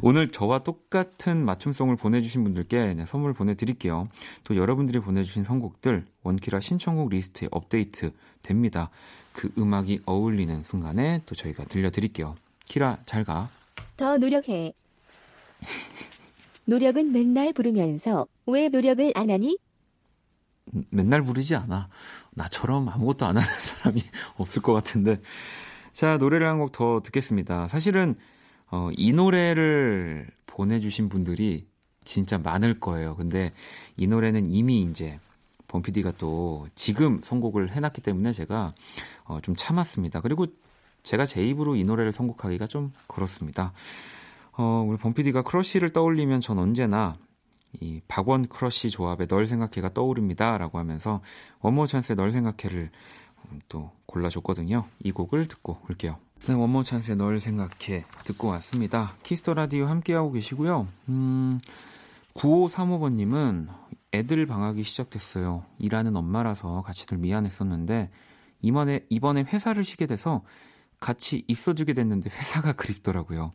오늘 0.01 0.29
저와 0.29 0.60
똑같은 0.60 1.44
맞춤송을 1.44 1.98
보내주신 1.98 2.44
분들께 2.44 2.94
네, 2.94 3.06
선물 3.06 3.34
보내드릴게요. 3.34 4.08
또 4.46 4.56
여러분들이 4.56 5.00
보내주신 5.00 5.44
선곡들 5.44 6.06
원키라 6.24 6.62
신청곡 6.62 7.10
리스트에 7.10 7.50
업데이트 7.51 8.12
됩니다. 8.41 8.89
그 9.34 9.51
음악이 9.58 10.01
어울리는 10.06 10.63
순간에 10.63 11.22
또 11.25 11.36
저희가 11.36 11.65
들려드릴게요. 11.65 12.36
키라 12.77 12.98
잘 13.07 13.24
가. 13.24 13.50
더 13.98 14.17
노력해. 14.17 14.72
노력은 16.65 17.12
맨날 17.12 17.51
부르면서 17.51 18.27
왜 18.46 18.69
노력을 18.69 19.12
안 19.15 19.31
하니? 19.31 19.57
맨날 20.91 21.24
부르지 21.24 21.55
않아. 21.55 21.89
나처럼 22.31 22.88
아무것도 22.88 23.25
안 23.25 23.38
하는 23.38 23.48
사람이 23.57 24.03
없을 24.38 24.62
것 24.62 24.74
같은데. 24.74 25.19
자, 25.91 26.17
노래를 26.17 26.46
한 26.48 26.60
곡 26.60 26.72
더 26.72 27.01
듣겠습니다. 27.03 27.67
사실은, 27.67 28.13
어, 28.69 28.89
이 28.96 29.12
노래를 29.12 30.27
보내주신 30.46 31.10
분들이 31.10 31.65
진짜 32.05 32.38
많을 32.38 32.79
거예요. 32.79 33.15
근데 33.15 33.53
이 33.96 34.05
노래는 34.05 34.51
이미 34.51 34.81
이제 34.84 35.19
범피디가 35.67 36.13
또 36.19 36.67
지금 36.75 37.22
선곡을 37.24 37.72
해놨기 37.72 38.01
때문에 38.01 38.34
제가 38.34 38.75
어, 39.24 39.39
좀 39.41 39.55
참았습니다. 39.55 40.22
그리고 40.22 40.46
제가 41.04 41.25
제 41.25 41.46
입으로 41.46 41.75
이 41.75 41.84
노래를 41.84 42.12
선곡하기가 42.12 42.68
좀 42.68 42.92
그렇습니다. 43.08 43.74
어, 44.54 44.86
우리 44.88 44.98
범피디가 44.98 45.44
크러쉬를 45.44 45.92
떠올리면 45.92 46.42
전 46.42 46.58
언제나 46.60 47.16
이 47.80 48.01
박원 48.08 48.48
크러쉬 48.48 48.89
조합의 48.89 49.27
널 49.27 49.48
생각해가 49.48 49.94
떠오릅니다. 49.94 50.58
라고 50.58 50.80
하면서 50.80 51.22
One 51.60 51.71
More 51.71 51.86
Chance의 51.86 52.15
널 52.16 52.32
생각해를 52.32 52.89
음, 53.51 53.62
또 53.70 53.92
골라줬거든요. 54.08 54.86
이 55.04 55.12
곡을 55.12 55.48
듣고 55.48 55.80
올게요. 55.89 56.18
네, 56.48 56.54
One 56.53 56.66
More 56.66 56.84
Chance의 56.84 57.17
널 57.18 57.39
생각해 57.39 58.04
듣고 58.24 58.48
왔습니다. 58.48 59.13
Kiss 59.24 59.41
the 59.41 59.53
Radio 59.53 59.86
함께하고 59.86 60.32
계시고요. 60.32 60.88
음, 61.10 61.60
9535번님은 62.34 63.68
애들 64.13 64.46
방학이 64.46 64.84
시작됐어요. 64.84 65.66
일하는 65.80 66.16
엄마라서 66.16 66.82
같이들 66.84 67.18
미안했었는데 67.18 68.10
이번에 68.62 69.06
이번에 69.10 69.44
회사를 69.44 69.84
쉬게 69.84 70.06
돼서 70.06 70.44
같이 71.00 71.44
있어주게 71.48 71.94
됐는데 71.94 72.30
회사가 72.30 72.74
그립더라고요. 72.74 73.54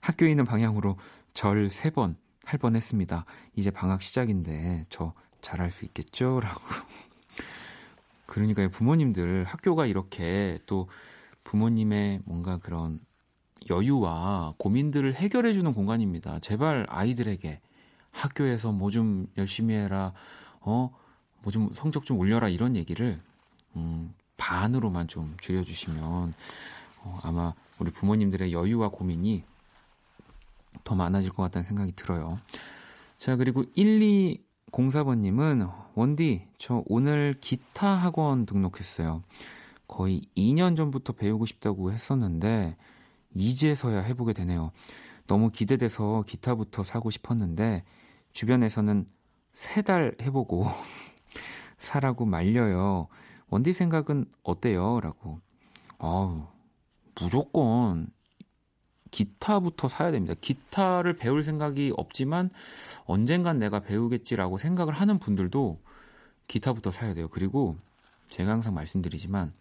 학교에 0.00 0.30
있는 0.30 0.44
방향으로 0.44 0.96
절 1.34 1.66
세 1.70 1.90
번 1.90 2.16
할 2.46 2.58
뻔했습니다. 2.60 3.24
이제 3.56 3.72
방학 3.72 4.02
시작인데 4.02 4.86
저 4.88 5.12
잘할 5.40 5.72
수 5.72 5.84
있겠죠? 5.84 6.38
라고. 6.40 6.60
그러니까 8.26 8.68
부모님들 8.68 9.44
학교가 9.44 9.86
이렇게 9.86 10.58
또 10.66 10.88
부모님의 11.44 12.20
뭔가 12.24 12.58
그런 12.58 13.00
여유와 13.68 14.54
고민들을 14.58 15.14
해결해주는 15.14 15.72
공간입니다. 15.74 16.38
제발 16.40 16.86
아이들에게 16.88 17.60
학교에서 18.12 18.70
뭐 18.72 18.90
좀 18.90 19.26
열심히 19.36 19.74
해라, 19.74 20.12
어, 20.60 20.90
뭐 21.42 21.50
좀 21.52 21.70
성적 21.74 22.04
좀 22.04 22.18
올려라 22.18 22.48
이런 22.48 22.76
얘기를 22.76 23.20
음, 23.74 24.14
반으로만 24.36 25.08
좀 25.08 25.36
줄여주시면 25.40 26.32
어, 27.06 27.20
아마 27.22 27.54
우리 27.78 27.90
부모님들의 27.92 28.52
여유와 28.52 28.88
고민이 28.88 29.44
더 30.84 30.94
많아질 30.94 31.30
것 31.32 31.42
같다는 31.44 31.64
생각이 31.66 31.92
들어요. 31.92 32.38
자, 33.18 33.36
그리고 33.36 33.62
1204번님은 33.76 35.72
원디, 35.94 36.46
저 36.58 36.82
오늘 36.86 37.36
기타 37.40 37.88
학원 37.88 38.44
등록했어요. 38.46 39.22
거의 39.88 40.22
2년 40.36 40.76
전부터 40.76 41.12
배우고 41.14 41.46
싶다고 41.46 41.92
했었는데, 41.92 42.76
이제서야 43.34 44.00
해보게 44.00 44.32
되네요. 44.32 44.72
너무 45.26 45.50
기대돼서 45.50 46.24
기타부터 46.26 46.82
사고 46.82 47.10
싶었는데, 47.10 47.84
주변에서는 48.32 49.06
세 49.54 49.82
달 49.82 50.14
해보고 50.20 50.66
사라고 51.78 52.26
말려요. 52.26 53.08
원디 53.48 53.72
생각은 53.72 54.26
어때요? 54.42 55.00
라고. 55.00 55.40
아우, 55.98 56.46
무조건 57.20 58.08
기타부터 59.10 59.88
사야 59.88 60.10
됩니다. 60.10 60.34
기타를 60.40 61.16
배울 61.16 61.42
생각이 61.42 61.92
없지만 61.96 62.50
언젠간 63.04 63.58
내가 63.58 63.80
배우겠지라고 63.80 64.58
생각을 64.58 64.92
하는 64.92 65.18
분들도 65.18 65.80
기타부터 66.48 66.90
사야 66.90 67.14
돼요. 67.14 67.28
그리고 67.28 67.76
제가 68.28 68.52
항상 68.52 68.74
말씀드리지만 68.74 69.52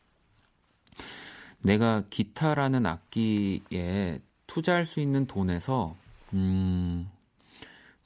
내가 1.62 2.04
기타라는 2.10 2.86
악기에 2.86 4.22
투자할 4.48 4.86
수 4.86 5.00
있는 5.00 5.26
돈에서 5.26 5.96
음, 6.34 7.10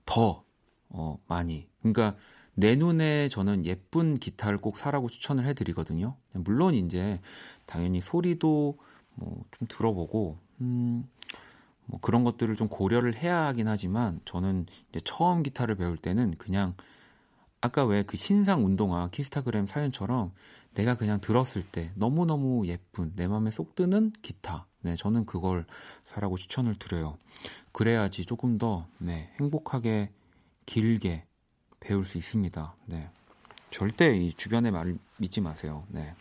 더 0.06 0.44
어, 0.90 1.20
많이. 1.28 1.68
그러니까 1.82 2.16
내 2.54 2.76
눈에 2.76 3.30
저는 3.30 3.66
예쁜 3.66 4.18
기타를 4.18 4.60
꼭 4.60 4.78
사라고 4.78 5.10
추천을 5.10 5.46
해드리거든요. 5.46 6.16
물론 6.34 6.74
이제 6.74 7.22
당연히 7.66 8.02
소리도 8.02 8.78
뭐 9.20 9.44
좀 9.58 9.68
들어보고 9.68 10.38
음, 10.62 11.08
뭐 11.86 12.00
그런 12.00 12.24
것들을 12.24 12.56
좀 12.56 12.68
고려를 12.68 13.16
해야 13.18 13.46
하긴 13.48 13.68
하지만 13.68 14.22
저는 14.26 14.66
이제 14.90 15.00
처음 15.04 15.44
기타를 15.44 15.76
배울 15.76 15.98
때는 15.98 16.36
그냥 16.38 16.76
아까 17.62 17.84
왜 17.86 18.04
그 18.04 18.16
신상 18.16 18.66
운동화 18.66 19.10
키스타그램 19.10 19.68
사연처럼 19.68 20.32
내가 20.74 20.96
그냥 20.96 21.20
들었을 21.20 21.64
때 21.64 21.92
너무너무 21.96 22.66
예쁜 22.68 23.14
내 23.16 23.28
마음에 23.28 23.52
쏙 23.52 23.76
드는 23.76 24.14
기타. 24.22 24.68
네, 24.82 24.96
저는 24.96 25.26
그걸 25.26 25.66
사라고 26.06 26.38
추천을 26.38 26.76
드려요. 26.80 27.18
그래야지 27.74 28.26
조금 28.26 28.58
더 28.58 28.88
네, 28.98 29.30
행복하게 29.42 30.12
길게 30.66 31.26
배울 31.82 32.06
수 32.06 32.18
있습니다. 32.18 32.76
네. 32.86 33.10
절대 33.72 34.16
이 34.16 34.32
주변의 34.34 34.72
말을 34.72 34.98
믿지 35.18 35.42
마세요. 35.42 35.86
네. 35.90 36.14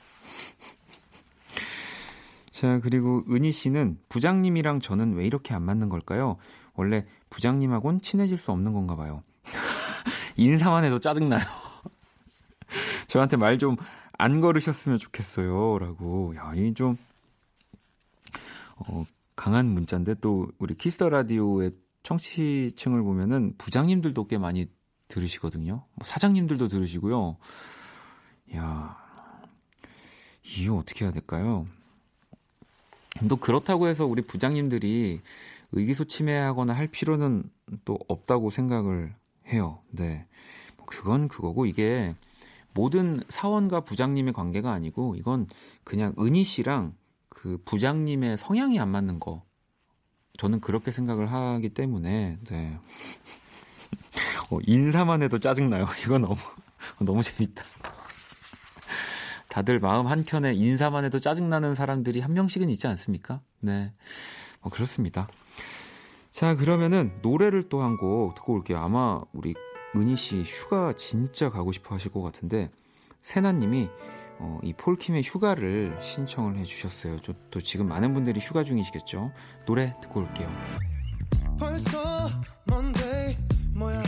자, 2.58 2.80
그리고 2.80 3.22
은희 3.30 3.52
씨는 3.52 4.00
부장님이랑 4.08 4.80
저는 4.80 5.14
왜 5.14 5.24
이렇게 5.24 5.54
안 5.54 5.62
맞는 5.62 5.88
걸까요? 5.88 6.38
원래 6.74 7.06
부장님하고는 7.30 8.00
친해질 8.00 8.36
수 8.36 8.50
없는 8.50 8.72
건가 8.72 8.96
봐요. 8.96 9.22
인사만 10.36 10.82
해도 10.82 10.98
짜증나요. 10.98 11.40
저한테 13.06 13.36
말 13.36 13.58
좀 13.58 13.76
안 14.20 14.40
걸으셨으면 14.40 14.98
좋겠어요. 14.98 15.78
라고. 15.78 16.34
야, 16.34 16.52
이 16.56 16.74
좀, 16.74 16.98
어, 18.76 19.04
강한 19.36 19.66
문자인데 19.66 20.14
또 20.14 20.48
우리 20.58 20.74
Kiss 20.74 20.94
the 20.94 21.08
Radio의 21.08 21.70
청취층을 22.02 23.04
보면은 23.04 23.54
부장님들도 23.58 24.26
꽤 24.26 24.36
많이 24.36 24.66
들으시거든요. 25.06 25.84
뭐 25.94 26.04
사장님들도 26.04 26.66
들으시고요. 26.66 27.36
야, 28.56 28.96
이거 30.42 30.74
어떻게 30.74 31.04
해야 31.04 31.12
될까요? 31.12 31.68
또 33.28 33.36
그렇다고 33.36 33.88
해서 33.88 34.06
우리 34.06 34.22
부장님들이 34.22 35.20
의기소침해하거나 35.72 36.72
할 36.72 36.86
필요는 36.86 37.44
또 37.84 37.98
없다고 38.08 38.50
생각을 38.50 39.14
해요. 39.48 39.80
네. 39.90 40.26
뭐 40.76 40.86
그건 40.86 41.28
그거고 41.28 41.66
이게 41.66 42.14
모든 42.74 43.22
사원과 43.28 43.80
부장님의 43.80 44.32
관계가 44.32 44.72
아니고 44.72 45.16
이건 45.16 45.46
그냥 45.84 46.14
은희 46.18 46.44
씨랑 46.44 46.94
그 47.28 47.60
부장님의 47.64 48.36
성향이 48.38 48.78
안 48.78 48.88
맞는 48.90 49.20
거 49.20 49.42
저는 50.38 50.60
그렇게 50.60 50.90
생각을 50.92 51.32
하기 51.32 51.70
때문에 51.70 52.38
네. 52.48 52.78
어, 54.50 54.58
인사만 54.66 55.22
해도 55.22 55.38
짜증나요. 55.38 55.86
이거 56.04 56.18
너무 56.18 56.36
너무 57.00 57.22
재밌다. 57.22 57.64
다들 59.48 59.80
마음 59.80 60.06
한켠에 60.06 60.54
인사만 60.54 61.04
해도 61.04 61.20
짜증나는 61.20 61.74
사람들이 61.74 62.20
한 62.20 62.34
명씩은 62.34 62.68
있지 62.70 62.86
않습니까? 62.86 63.40
네. 63.60 63.92
어, 64.60 64.68
그렇습니다. 64.70 65.28
자, 66.30 66.54
그러면은 66.54 67.12
노래를 67.22 67.68
또 67.68 67.80
한 67.82 67.96
곡 67.96 68.34
듣고 68.34 68.52
올게요. 68.54 68.78
아마 68.78 69.20
우리 69.32 69.54
은희 69.96 70.16
씨 70.16 70.42
휴가 70.42 70.92
진짜 70.92 71.50
가고 71.50 71.72
싶어 71.72 71.94
하실 71.94 72.12
것 72.12 72.20
같은데, 72.22 72.70
세나 73.22 73.52
님이 73.52 73.88
어, 74.40 74.60
이 74.62 74.72
폴킴의 74.74 75.22
휴가를 75.24 75.98
신청을 76.00 76.56
해 76.58 76.64
주셨어요. 76.64 77.20
저, 77.22 77.34
또 77.50 77.60
지금 77.60 77.88
많은 77.88 78.14
분들이 78.14 78.38
휴가 78.40 78.62
중이시겠죠? 78.62 79.32
노래 79.66 79.96
듣고 80.00 80.20
올게요. 80.20 80.48
벌써 81.58 82.28
Monday 82.70 83.36
뭐야 83.74 84.02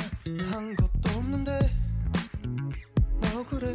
한 0.52 0.76
것도 0.76 1.16
없는데 1.16 1.58
너 3.34 3.44
그래 3.44 3.74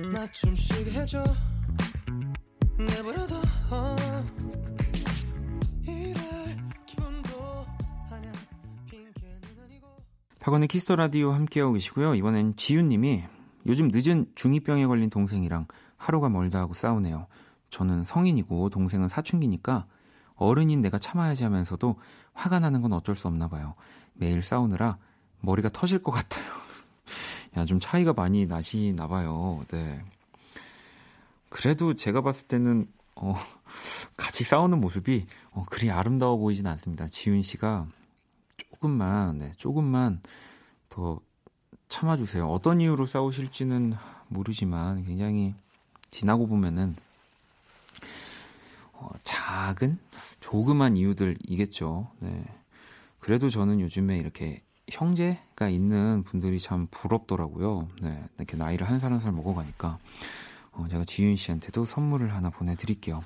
나 0.00 0.26
좀 0.32 0.54
쉬게 0.56 0.90
해줘 0.92 1.22
내버려둬 2.78 3.36
어. 3.70 3.96
박원의 10.40 10.66
Kiss 10.66 10.83
the 10.83 10.96
Radio 10.96 11.30
함께하고 11.30 11.74
계시고요. 11.74 12.16
이번엔 12.16 12.56
지윤님이 12.56 13.22
요즘 13.66 13.88
늦은 13.92 14.26
중2병에 14.34 14.88
걸린 14.88 15.08
동생이랑 15.08 15.66
하루가 15.96 16.28
멀다 16.28 16.58
하고 16.58 16.74
싸우네요. 16.74 17.28
저는 17.70 18.04
성인이고 18.04 18.68
동생은 18.70 19.08
사춘기니까 19.08 19.86
어른인 20.34 20.80
내가 20.80 20.98
참아야지 20.98 21.44
하면서도 21.44 21.96
화가 22.34 22.58
나는 22.58 22.82
건 22.82 22.92
어쩔 22.92 23.14
수 23.14 23.28
없나 23.28 23.46
봐요. 23.46 23.76
매일 24.14 24.42
싸우느라 24.42 24.98
머리가 25.40 25.68
터질 25.68 26.02
것 26.02 26.10
같아요. 26.10 26.44
야, 27.56 27.64
좀 27.64 27.80
차이가 27.80 28.12
많이 28.12 28.46
나시나 28.46 29.08
봐요. 29.08 29.64
네. 29.68 30.02
그래도 31.48 31.94
제가 31.94 32.22
봤을 32.22 32.46
때는 32.48 32.86
어, 33.14 33.34
같이 34.16 34.44
싸우는 34.44 34.80
모습이 34.80 35.26
어, 35.52 35.64
그리 35.68 35.90
아름다워 35.90 36.38
보이진 36.38 36.66
않습니다. 36.66 37.08
지윤 37.08 37.42
씨가 37.42 37.86
조금만, 38.56 39.38
네, 39.38 39.52
조금만 39.58 40.20
더 40.88 41.20
참아주세요. 41.88 42.48
어떤 42.48 42.80
이유로 42.80 43.04
싸우실지는 43.04 43.94
모르지만 44.28 45.04
굉장히 45.04 45.54
지나고 46.10 46.46
보면은 46.46 46.96
어, 48.92 49.10
작은 49.22 49.98
조그만 50.40 50.96
이유들이겠죠. 50.96 52.10
네. 52.20 52.44
그래도 53.18 53.50
저는 53.50 53.80
요즘에 53.80 54.16
이렇게 54.16 54.62
형제가 54.92 55.68
있는 55.68 56.22
분들이 56.24 56.58
참 56.60 56.86
부럽더라고요. 56.90 57.88
네, 58.02 58.22
이렇게 58.38 58.56
나이를 58.56 58.88
한 58.88 58.98
살 59.00 59.12
한 59.12 59.20
살 59.20 59.32
먹어가니까 59.32 59.98
어, 60.72 60.86
제가 60.90 61.04
지윤 61.04 61.36
씨한테도 61.36 61.84
선물을 61.84 62.32
하나 62.34 62.50
보내드릴게요. 62.50 63.22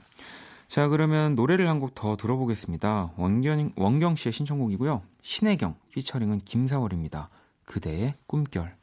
자, 0.69 0.89
그러면 0.89 1.35
노래를 1.37 1.69
한 1.69 1.79
곡 1.81 1.95
더 1.95 2.17
들어보겠습니다. 2.17 3.13
원경, 3.17 3.73
원경 3.77 4.17
씨의 4.17 4.33
신청곡이고요. 4.33 5.03
신혜경, 5.23 5.77
피처링은 5.93 6.41
김사월입니다. 6.45 7.31
그대의 7.65 8.15
꿈결. 8.27 8.75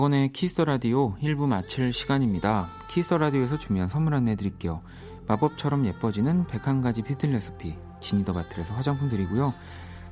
박원의 0.00 0.32
Kiss 0.32 0.50
the 0.50 0.64
Radio 0.64 1.14
1부 1.16 1.46
마칠 1.46 1.92
시간입니다. 1.92 2.70
Kiss 2.88 3.05
the 3.05 3.18
Radio에서 3.18 3.58
준비한 3.58 3.90
선물 3.90 4.14
안내 4.14 4.34
드릴게요. 4.34 4.80
마법처럼 5.26 5.84
예뻐지는 5.84 6.46
101가지 6.46 7.04
뷰티 7.04 7.26
레시피 7.26 7.76
Genie 8.00 8.20
the 8.20 8.32
Bottle에서 8.32 8.72
화장품 8.72 9.10
드리고요. 9.10 9.52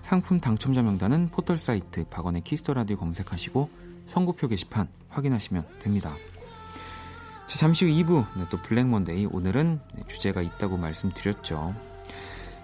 상품 0.03 0.41
당첨자 0.41 0.83
명단은 0.83 1.31
포털 1.31 1.57
사이트 1.57 2.05
박원의 2.05 2.43
Kiss 2.43 2.61
the 2.61 2.75
Radio 2.75 2.99
검색하시고 2.99 3.71
선곡표 4.05 4.49
게시판 4.49 4.89
확인하시면 5.09 5.65
됩니다. 5.79 6.13
자, 7.47 7.57
잠시 7.59 7.87
후 7.87 7.91
2부 7.91 8.27
네, 8.37 8.45
또 8.51 8.59
Black 8.59 8.87
Monday 8.87 9.25
오늘은 9.25 9.81
네, 9.95 10.03
주제가 10.07 10.43
있다고 10.43 10.77
말씀드렸죠. 10.77 11.75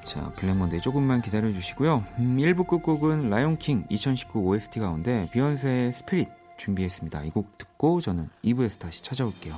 자, 0.05 0.31
Black 0.37 0.57
Monday 0.57 0.83
조금만 0.83 1.23
기다려 1.23 1.51
주시고요. 1.51 2.05
음, 2.19 2.37
1부 2.37 2.67
끝곡은 2.67 3.31
Lion 3.31 3.59
King 3.59 3.87
2019 3.89 4.41
OST 4.41 4.79
가운데 4.79 5.27
비욘세의 5.33 5.95
Spirit 5.95 6.44
준비했습니다. 6.57 7.25
이 7.25 7.31
곡 7.31 7.59
듣고 7.59 8.01
저는 8.01 8.29
2부에서 8.45 8.79
다시 8.79 9.03
찾아올게요. 9.03 9.55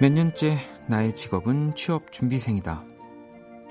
몇 0.00 0.10
년째 0.10 0.56
나의 0.86 1.14
직업은 1.14 1.74
취업 1.74 2.10
준비생이다. 2.10 2.82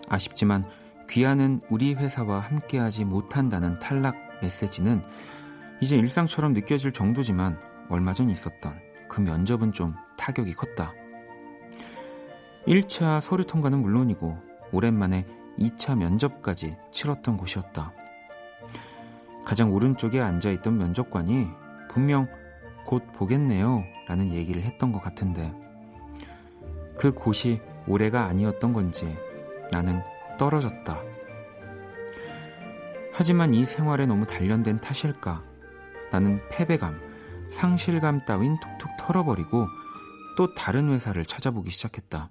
아쉽지만 0.09 0.63
귀하는 1.09 1.59
우리 1.71 1.95
회사와 1.95 2.37
함께하지 2.37 3.03
못한다는 3.03 3.79
탈락 3.79 4.15
메시지는 4.39 5.01
이제 5.81 5.97
일상처럼 5.97 6.53
느껴질 6.53 6.91
정도지만 6.91 7.59
얼마 7.89 8.13
전 8.13 8.29
있었던 8.29 8.79
그 9.07 9.21
면접은 9.21 9.73
좀 9.73 9.95
타격이 10.19 10.53
컸다. 10.53 10.93
1차 12.67 13.21
서류 13.21 13.43
통과는 13.43 13.79
물론이고 13.79 14.37
오랜만에 14.71 15.25
2차 15.57 15.97
면접까지 15.97 16.77
치렀던 16.91 17.37
곳이었다. 17.37 17.91
가장 19.43 19.73
오른쪽에 19.73 20.21
앉아있던 20.21 20.77
면접관이 20.77 21.47
분명 21.89 22.27
곧 22.85 23.01
보겠네요 23.13 23.83
라는 24.07 24.31
얘기를 24.31 24.61
했던 24.61 24.91
것 24.91 25.01
같은데 25.01 25.51
그 26.99 27.13
곳이 27.13 27.61
올해가 27.87 28.25
아니었던 28.25 28.73
건지 28.73 29.17
나는 29.71 30.03
떨어졌다. 30.37 31.01
하지만 33.13 33.53
이 33.53 33.65
생활에 33.65 34.05
너무 34.05 34.25
단련된 34.27 34.81
탓일까? 34.81 35.41
나는 36.11 36.41
패배감, 36.49 36.99
상실감 37.49 38.25
따윈 38.25 38.59
툭툭 38.59 38.97
털어버리고 38.97 39.65
또 40.35 40.53
다른 40.53 40.91
회사를 40.91 41.25
찾아보기 41.25 41.69
시작했다. 41.69 42.29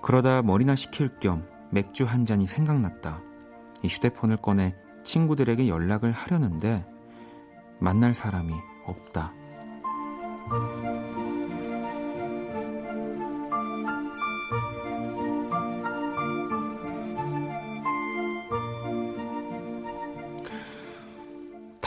그러다 0.00 0.40
머리나 0.40 0.74
식힐 0.74 1.18
겸 1.20 1.46
맥주 1.70 2.04
한 2.04 2.24
잔이 2.24 2.46
생각났다. 2.46 3.20
이 3.82 3.88
휴대폰을 3.88 4.38
꺼내 4.38 4.74
친구들에게 5.04 5.68
연락을 5.68 6.12
하려는데 6.12 6.86
만날 7.80 8.14
사람이 8.14 8.54
없다. 8.86 9.34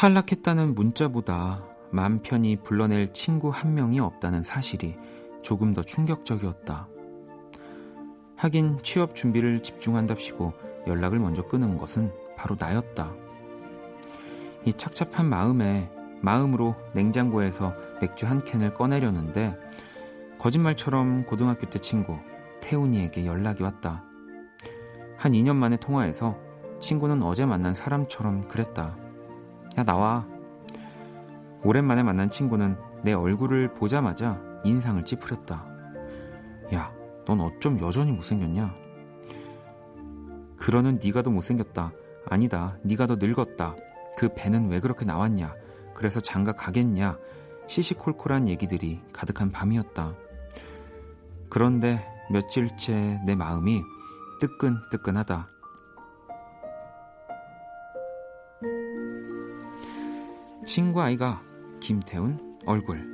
탈락했다는 0.02 0.74
문자보다 0.74 1.64
맘 1.92 2.24
편히 2.24 2.56
불러낼 2.56 3.14
친구 3.14 3.52
한 3.52 3.76
명이 3.76 4.00
없다는 4.00 4.44
사실이 4.44 4.98
조금 5.44 5.76
더 5.76 5.84
충격적이었다. 5.84 6.88
하긴 8.36 8.80
취업 8.82 9.14
준비를 9.14 9.62
집중한답시고 9.62 10.54
연락을 10.88 11.20
먼저 11.20 11.44
끊은 11.44 11.78
것은 11.78 12.12
바로 12.36 12.56
나였다. 12.60 13.14
이 14.66 14.74
착잡한 14.74 15.30
마음에 15.30 15.92
마음으로 16.22 16.76
냉장고에서 16.96 17.76
맥주 18.02 18.26
한 18.26 18.44
캔을 18.44 18.74
꺼내려는데 18.74 19.56
거짓말처럼 20.40 21.28
고등학교 21.28 21.70
때 21.70 21.78
친구 21.78 22.18
태훈이에게 22.60 23.28
연락이 23.28 23.62
왔다. 23.62 24.04
한 25.16 25.34
2년 25.34 25.58
만에 25.58 25.78
통화해서 25.78 26.40
친구는 26.80 27.22
어제 27.22 27.46
만난 27.46 27.76
사람처럼 27.76 28.48
그랬다. 28.48 29.11
야, 29.78 29.84
나와. 29.84 30.28
오랜만에 31.64 32.04
만난 32.04 32.30
친구는 32.30 32.78
내 33.04 33.14
얼굴을 33.14 33.74
보자마자 33.74 34.42
인상을 34.64 35.04
찌푸렸다. 35.06 35.66
야, 36.74 36.94
넌 37.26 37.40
어쩜 37.40 37.80
여전히 37.80 38.12
못생겼냐? 38.12 38.74
그러는 40.58 41.00
네가 41.04 41.22
더 41.22 41.32
못생겼다. 41.32 41.92
아니다. 42.26 42.78
네가 42.84 43.08
더 43.08 43.16
늙었다. 43.16 43.76
그 44.18 44.34
배는 44.36 44.70
왜 44.70 44.80
그렇게 44.80 45.06
나왔냐? 45.06 45.56
그래서 45.96 46.20
장가 46.20 46.54
가겠냐? 46.54 47.18
시시콜콜한 47.68 48.48
얘기들이 48.50 49.02
가득한 49.14 49.52
밤이었다. 49.52 50.14
그런데 51.50 52.06
며칠째 52.32 53.22
내 53.26 53.36
마음이 53.36 53.82
뜨끈뜨끈하다. 54.40 55.50
친구 60.66 61.02
아이가 61.02 61.42
김태훈 61.80 62.60
얼굴 62.68 63.10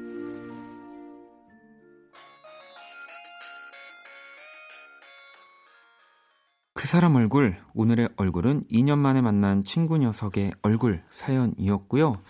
그 6.73 6.85
사람 6.85 7.15
얼굴, 7.15 7.57
오늘의 7.73 8.09
얼굴은 8.17 8.65
2년 8.71 8.97
만에 8.97 9.21
만난 9.21 9.63
친구 9.63 9.97
녀석의 9.97 10.53
얼굴 10.61 11.03
사연이었고요. 11.11 12.21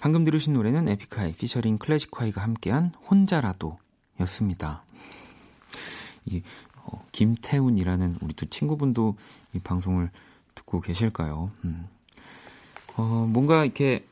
방금 0.00 0.24
들으신 0.24 0.54
노래는 0.54 0.88
에픽하이 0.88 1.34
피처링 1.34 1.78
클래식화이가 1.78 2.42
함께한 2.42 2.92
혼자라도 3.08 3.78
였습니다. 4.20 4.84
이 6.26 6.42
어, 6.84 7.04
김태훈이라는 7.12 8.18
우리 8.20 8.34
두 8.34 8.46
친구분도 8.46 9.16
이 9.54 9.58
방송을 9.60 10.10
듣고 10.54 10.80
계실까요? 10.80 11.50
음. 11.64 11.88
어, 12.96 13.28
뭔가 13.28 13.64
이렇게 13.64 14.04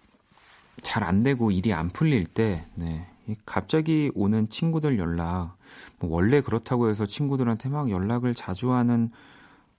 잘 0.82 1.02
안 1.04 1.22
되고 1.22 1.50
일이 1.50 1.72
안 1.72 1.90
풀릴 1.90 2.26
때, 2.26 2.66
네. 2.74 3.06
갑자기 3.44 4.10
오는 4.14 4.48
친구들 4.48 4.98
연락, 4.98 5.56
뭐 5.98 6.10
원래 6.10 6.40
그렇다고 6.40 6.88
해서 6.88 7.06
친구들한테 7.06 7.68
막 7.68 7.90
연락을 7.90 8.34
자주 8.34 8.72
하는, 8.72 9.10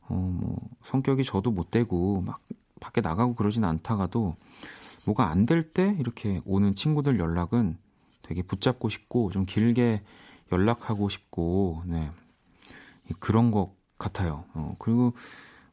어, 0.10 0.16
뭐, 0.16 0.58
성격이 0.84 1.24
저도 1.24 1.52
못 1.52 1.72
되고, 1.72 2.22
막 2.22 2.42
밖에 2.80 3.02
나가고 3.02 3.36
그러진 3.36 3.64
않다가도, 3.64 4.36
뭐가 5.06 5.30
안 5.30 5.46
될 5.46 5.72
때 5.72 5.96
이렇게 6.00 6.42
오는 6.46 6.76
친구들 6.76 7.20
연락은 7.20 7.78
되게 8.24 8.42
붙잡고 8.42 8.90
싶고, 8.90 9.32
좀 9.32 9.46
길게 9.46 10.02
연락하고 10.52 11.08
싶고, 11.10 11.84
네. 11.86 12.10
그런 13.20 13.52
것 13.52 13.74
같아요. 13.98 14.44
어, 14.54 14.76
그리고, 14.80 15.14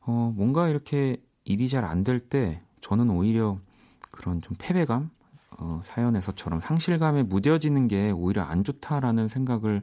어, 0.03 0.33
뭔가 0.37 0.69
이렇게 0.69 1.17
일이 1.45 1.69
잘 1.69 1.85
안 1.85 2.05
될 2.05 2.21
때, 2.21 2.61
저는 2.81 3.11
오히려 3.11 3.59
그런 4.14 4.40
좀 4.40 4.57
패배감? 4.59 5.11
어, 5.59 5.81
사연에서처럼 5.85 6.61
상실감에 6.61 7.22
무뎌지는 7.24 7.87
게 7.88 8.11
오히려 8.11 8.42
안 8.42 8.64
좋다라는 8.64 9.29
생각을 9.29 9.83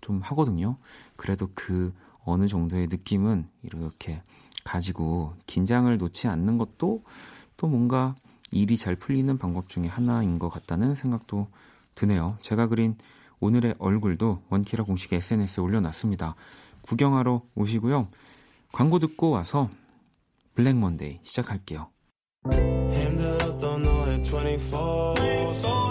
좀 0.00 0.20
하거든요. 0.20 0.76
그래도 1.16 1.48
그 1.54 1.94
어느 2.24 2.48
정도의 2.48 2.88
느낌은 2.88 3.48
이렇게 3.62 4.22
가지고 4.64 5.34
긴장을 5.46 5.96
놓지 5.96 6.28
않는 6.28 6.58
것도 6.58 7.04
또 7.56 7.66
뭔가 7.68 8.14
일이 8.50 8.76
잘 8.76 8.96
풀리는 8.96 9.38
방법 9.38 9.68
중에 9.68 9.86
하나인 9.86 10.38
것 10.38 10.48
같다는 10.48 10.94
생각도 10.94 11.48
드네요. 11.94 12.36
제가 12.42 12.66
그린 12.66 12.96
오늘의 13.40 13.76
얼굴도 13.78 14.42
원키라 14.50 14.84
공식 14.84 15.12
SNS에 15.12 15.62
올려놨습니다. 15.62 16.34
구경하러 16.82 17.42
오시고요. 17.54 18.08
광고 18.72 18.98
듣고 18.98 19.30
와서 19.30 19.70
블랙 20.54 20.76
먼데이 20.76 21.20
시작할게요. 21.22 21.88
힘들었던 24.26 25.14
너의 25.14 25.52
24 25.52 25.85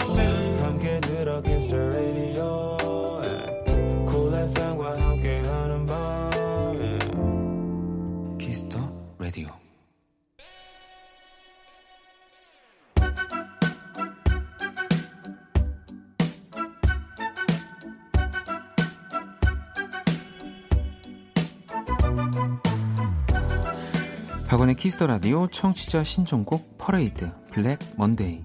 박원의 24.56 24.76
Kiss 24.76 24.93
the 24.93 25.06
Radio 25.06 25.48
청취자 25.48 26.02
신청곡 26.02 26.78
퍼레이드 26.78 27.30
Black 27.50 27.78
Monday 27.98 28.42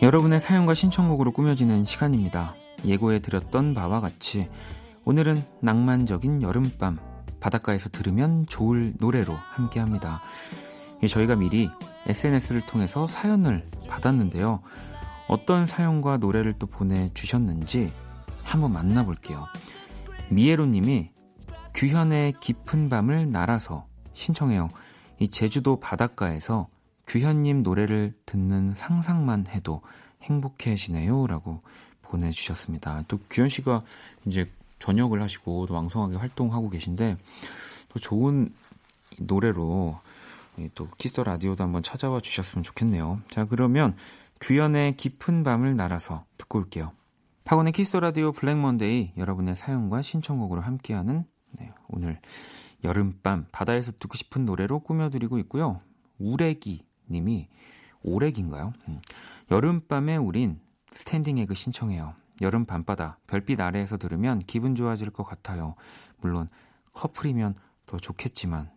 여러분의 0.00 0.40
사연과 0.40 0.72
신청곡으로 0.72 1.32
꾸며지는 1.32 1.84
시간입니다. 1.84 2.54
예고해 2.86 3.18
드렸던 3.18 3.74
바와 3.74 4.00
같이 4.00 4.48
오늘은 5.04 5.42
낭만적인 5.60 6.40
여름밤 6.40 6.98
바닷가에서 7.40 7.90
들으면 7.90 8.46
좋을 8.48 8.94
노래로 8.98 9.34
함께 9.34 9.80
합니다. 9.80 10.22
저희가 11.06 11.36
미리 11.36 11.68
SNS를 12.06 12.64
통해서 12.64 13.06
사연을 13.06 13.66
받았는데요. 13.86 14.62
어떤 15.28 15.66
사연과 15.66 16.16
노래를 16.16 16.54
또 16.58 16.66
보내주셨는지 16.66 17.92
한번 18.42 18.72
만나볼게요. 18.72 19.46
미에로님이 20.30 21.10
규현의 21.74 22.34
깊은 22.40 22.88
밤을 22.88 23.30
날아서 23.30 23.86
신청해요. 24.12 24.70
이 25.18 25.28
제주도 25.28 25.78
바닷가에서 25.78 26.68
규현님 27.06 27.62
노래를 27.62 28.14
듣는 28.26 28.74
상상만 28.74 29.46
해도 29.48 29.82
행복해지네요. 30.22 31.26
라고 31.26 31.62
보내주셨습니다. 32.02 33.04
또 33.08 33.18
규현 33.30 33.48
씨가 33.48 33.82
이제 34.26 34.50
전역을 34.78 35.22
하시고 35.22 35.66
또 35.66 35.74
왕성하게 35.74 36.16
활동하고 36.16 36.70
계신데 36.70 37.16
또 37.88 37.98
좋은 37.98 38.52
노래로 39.18 39.98
또 40.74 40.88
Kiss 40.98 41.12
the 41.12 41.22
Radio도 41.24 41.64
한번 41.64 41.82
찾아와 41.82 42.20
주셨으면 42.20 42.62
좋겠네요. 42.62 43.20
자, 43.28 43.44
그러면 43.44 43.94
규현의 44.40 44.96
깊은 44.96 45.44
밤을 45.44 45.76
날아서 45.76 46.24
듣고 46.38 46.58
올게요. 46.58 46.92
박원의 47.50 47.72
Kiss 47.72 47.96
the 47.96 48.09
Radio 48.09 48.30
Black 48.30 48.58
Monday 48.58 49.10
여러분의 49.16 49.56
사연과 49.56 50.02
신청곡으로 50.02 50.60
함께하는 50.60 51.24
네, 51.58 51.72
오늘 51.88 52.20
여름밤 52.84 53.46
바다에서 53.50 53.90
듣고 53.90 54.16
싶은 54.16 54.44
노래로 54.44 54.78
꾸며드리고 54.78 55.36
있고요. 55.40 55.80
우레기 56.20 56.86
님이 57.10 57.48
오렉인가요? 58.04 58.72
음. 58.86 59.00
여름밤에 59.50 60.16
우린 60.16 60.60
Standing 60.92 61.38
Egg 61.38 61.56
신청해요. 61.56 62.14
여름 62.40 62.66
밤바다 62.66 63.18
별빛 63.26 63.60
아래에서 63.60 63.96
들으면 63.96 64.38
기분 64.46 64.76
좋아질 64.76 65.10
것 65.10 65.24
같아요. 65.24 65.74
물론 66.18 66.48
커플이면 66.92 67.56
더 67.84 67.96
좋겠지만 67.96 68.70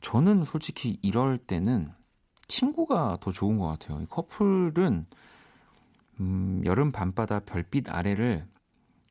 저는 0.00 0.44
솔직히 0.44 1.00
이럴 1.02 1.38
때는 1.38 1.90
친구가 2.46 3.18
더 3.20 3.32
좋은 3.32 3.58
것 3.58 3.66
같아요. 3.66 4.06
커플은 4.10 5.06
음, 6.20 6.62
여름 6.64 6.92
밤바다 6.92 7.40
별빛 7.40 7.88
아래를 7.88 8.46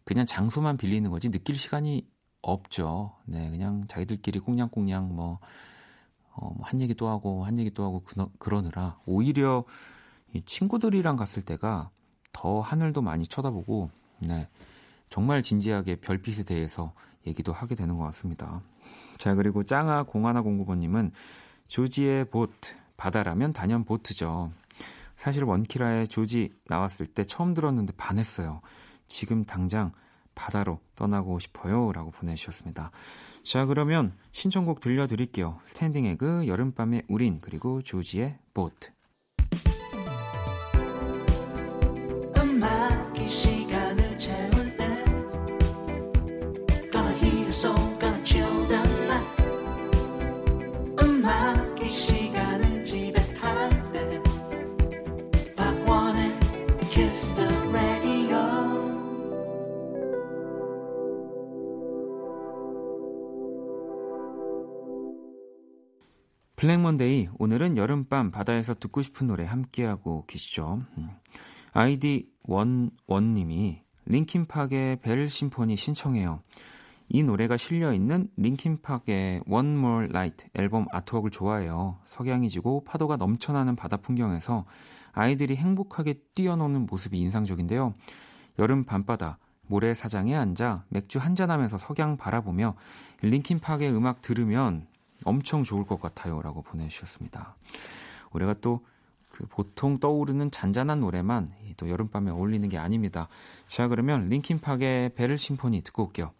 그냥 0.04 0.26
장소만 0.26 0.78
빌리는 0.78 1.10
거지 1.10 1.30
느낄 1.30 1.58
시간이 1.58 2.08
없죠. 2.41 3.15
네, 3.26 3.50
그냥 3.50 3.86
자기들끼리 3.88 4.39
꽁냥꽁냥 4.39 5.15
뭐, 5.15 5.39
어, 6.34 6.54
뭐한 6.58 6.80
얘기 6.82 6.94
또 6.94 7.08
하고 7.08 7.44
한 7.44 7.58
얘기 7.58 7.72
또 7.72 7.84
하고 7.84 8.04
그, 8.04 8.26
그러느라 8.38 9.00
오히려 9.06 9.65
이 10.34 10.41
친구들이랑 10.41 11.15
갔을 11.15 11.41
때가 11.41 11.89
더 12.32 12.60
하늘도 12.60 13.02
많이 13.02 13.26
쳐다보고 13.28 13.89
네, 14.20 14.48
정말 15.10 15.41
진지하게 15.41 15.98
별빛에 15.98 16.44
대해서 16.44 16.94
얘기도 17.26 17.52
하게 17.52 17.74
되는 17.74 17.98
것 17.98 18.04
같습니다. 18.06 18.62
자 19.18 19.34
그리고 19.34 19.63
짱아 19.63 20.04
공하나 20.04 20.41
공구번님은 20.41 21.12
조지의 21.68 22.26
보트 22.26 22.76
바다라면 22.98 23.54
단연 23.54 23.86
보트죠. 23.86 24.52
사실 25.15 25.43
원키라의 25.43 26.08
조지 26.08 26.51
나왔을 26.67 27.06
때 27.06 27.23
처음 27.23 27.54
들었는데 27.54 27.93
반했어요. 27.97 28.62
지금 29.08 29.45
당장 29.45 29.91
바다로 30.34 30.80
떠나고 30.95 31.39
싶어요. 31.39 31.91
라고 31.93 32.12
보내주셨습니다. 32.12 32.91
자, 33.43 33.65
그러면 33.65 34.13
신청곡 34.32 34.80
들려드릴게요. 34.82 35.60
Standing 35.63 36.06
Egg, 36.06 36.48
여름밤의 36.47 37.04
우린, 37.08 37.39
그리고 37.41 37.82
조지의 37.82 38.38
보트. 38.54 38.95
Black 66.65 66.95
Monday 66.95 67.30
오늘은 67.38 67.78
여름밤 67.78 68.32
바다에서 68.32 68.73
듣고 68.73 69.04
싶은 69.04 69.28
노래 69.28 69.45
함께하고 69.45 70.25
계시죠. 70.25 70.82
음. 70.97 71.12
아이디 71.73 72.28
원원님이 72.41 73.84
Linkin 74.06 74.54
Park의 74.54 75.02
Battle 75.04 75.30
Symphony 75.30 75.76
신청해요. 75.75 76.41
이 77.08 77.21
노래가 77.21 77.56
실려 77.56 77.93
있는 77.93 78.30
Linkin 78.38 78.90
Park의 78.90 79.44
One 79.47 79.73
More 79.78 80.06
Light 80.10 80.47
앨범 80.56 80.88
artwork을 80.91 81.30
좋아해요. 81.30 81.99
석양이 82.08 82.49
지고 82.49 82.84
파도가 82.84 83.17
넘쳐나는 83.17 83.75
바다 83.75 83.97
풍경에서 83.97 84.65
아이들이 85.12 85.56
행복하게 85.56 86.15
뛰어노는 86.34 86.88
모습이 86.88 87.19
인상적인데요. 87.19 87.93
여름 88.58 88.86
밤바다 88.86 89.38
모래 89.67 89.93
사장에 89.93 90.36
앉아 90.36 90.86
맥주 90.89 91.19
한잔하면서 91.19 91.78
석양 91.78 92.17
바라보며 92.17 92.73
링킨팍의 93.21 93.95
음악 93.95 94.23
들으면 94.23 94.88
엄청 95.26 95.64
좋을 95.64 95.86
것 95.86 96.00
같아요. 96.00 96.42
라고 96.42 96.62
보내주셨습니다. 96.62 97.58
우리가 98.32 98.54
또 98.56 98.80
그 99.36 99.46
보통 99.48 100.00
떠오르는 100.00 100.50
잔잔한 100.50 101.02
노래만 101.02 101.50
또 101.76 101.90
여름밤에 101.90 102.32
어울리는 102.32 102.70
게 102.70 102.78
아닙니다. 102.78 103.28
자, 103.68 103.90
그러면 103.90 104.30
링킨팍의 104.30 105.16
베를 105.16 105.38
심포니 105.38 105.82
듣고 105.82 106.06
올게요. 106.06 106.34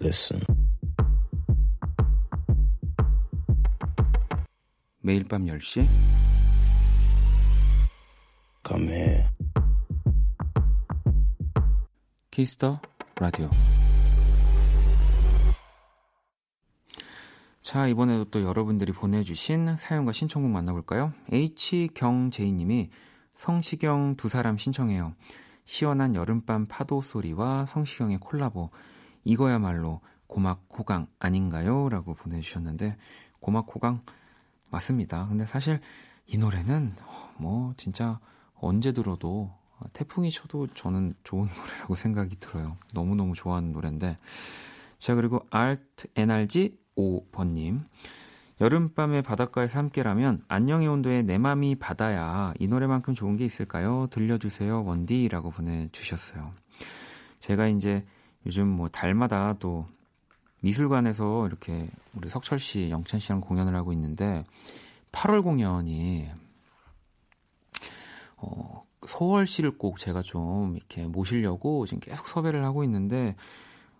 Listen. 0.00 0.44
매일 5.00 5.22
밤 5.24 5.44
10시 5.44 5.86
Come 8.66 8.88
here. 8.88 9.28
Kiss 12.32 12.59
the 12.59 12.80
Radio 13.20 13.48
자, 17.68 17.86
이번에도 17.86 18.24
또 18.24 18.42
여러분들이 18.42 18.92
보내주신 18.92 19.76
사연과 19.76 20.12
신청곡 20.12 20.50
만나볼까요? 20.50 21.12
H경제이님이 21.30 22.88
성시경 23.34 24.16
두 24.16 24.30
사람 24.30 24.56
신청해요. 24.56 25.12
시원한 25.66 26.14
여름밤 26.14 26.64
파도 26.64 27.02
소리와 27.02 27.66
성시경의 27.66 28.20
콜라보. 28.20 28.70
이거야말로 29.24 30.00
고막 30.28 30.66
호강 30.78 31.08
아닌가요? 31.18 31.90
라고 31.90 32.14
보내주셨는데, 32.14 32.96
고막 33.40 33.66
호강 33.74 34.00
맞습니다. 34.70 35.26
근데 35.28 35.44
사실 35.44 35.78
이 36.26 36.38
노래는 36.38 36.94
뭐 37.36 37.74
진짜 37.76 38.18
언제 38.54 38.92
들어도 38.92 39.52
태풍이 39.92 40.30
쳐도 40.30 40.68
저는 40.68 41.12
좋은 41.22 41.46
노래라고 41.54 41.96
생각이 41.96 42.36
들어요. 42.40 42.78
너무너무 42.94 43.34
좋아하는 43.34 43.72
노래인데. 43.72 44.16
자, 44.98 45.14
그리고 45.14 45.46
Art 45.50 46.08
NRG 46.16 46.87
5번님. 46.98 47.80
여름밤에 48.60 49.22
바닷가에서 49.22 49.78
함께라면 49.78 50.40
안녕의 50.48 50.88
온도에 50.88 51.22
내 51.22 51.38
맘이 51.38 51.76
바다야. 51.76 52.52
이 52.58 52.66
노래만큼 52.66 53.14
좋은 53.14 53.36
게 53.36 53.44
있을까요? 53.44 54.08
들려주세요. 54.10 54.84
원디라고 54.84 55.52
보내주셨어요. 55.52 56.52
제가 57.38 57.68
이제 57.68 58.04
요즘 58.46 58.66
뭐 58.66 58.88
달마다 58.88 59.54
또 59.60 59.86
미술관에서 60.62 61.46
이렇게 61.46 61.88
우리 62.14 62.28
석철 62.28 62.58
씨, 62.58 62.90
영찬 62.90 63.20
씨랑 63.20 63.40
공연을 63.40 63.76
하고 63.76 63.92
있는데 63.92 64.44
8월 65.12 65.44
공연이 65.44 66.28
어, 68.36 68.84
소월 69.06 69.46
씨를 69.46 69.78
꼭 69.78 69.98
제가 69.98 70.22
좀 70.22 70.76
이렇게 70.76 71.06
모시려고 71.06 71.86
지금 71.86 72.00
계속 72.00 72.26
섭외를 72.26 72.64
하고 72.64 72.82
있는데 72.82 73.36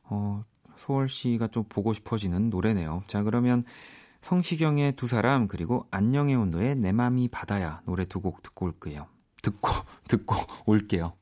어, 0.03 0.43
소월 0.79 1.09
씨가 1.09 1.49
좀 1.49 1.65
보고 1.69 1.93
싶어지는 1.93 2.51
노래네요. 2.51 3.03
자, 3.07 3.23
그러면 3.23 3.63
성시경의 4.21 4.93
두 4.93 5.07
사람 5.07 5.47
그리고 5.49 5.87
안녕의 5.91 6.35
온도의 6.37 6.77
내 6.77 6.93
맘이 6.93 7.29
바다야 7.29 7.83
노래 7.87 8.05
두 8.05 8.21
곡 8.21 8.43
듣고 8.43 8.67
올게요. 8.67 9.07
듣고 9.43 9.71
듣고 10.09 10.37
올게요. 10.67 11.15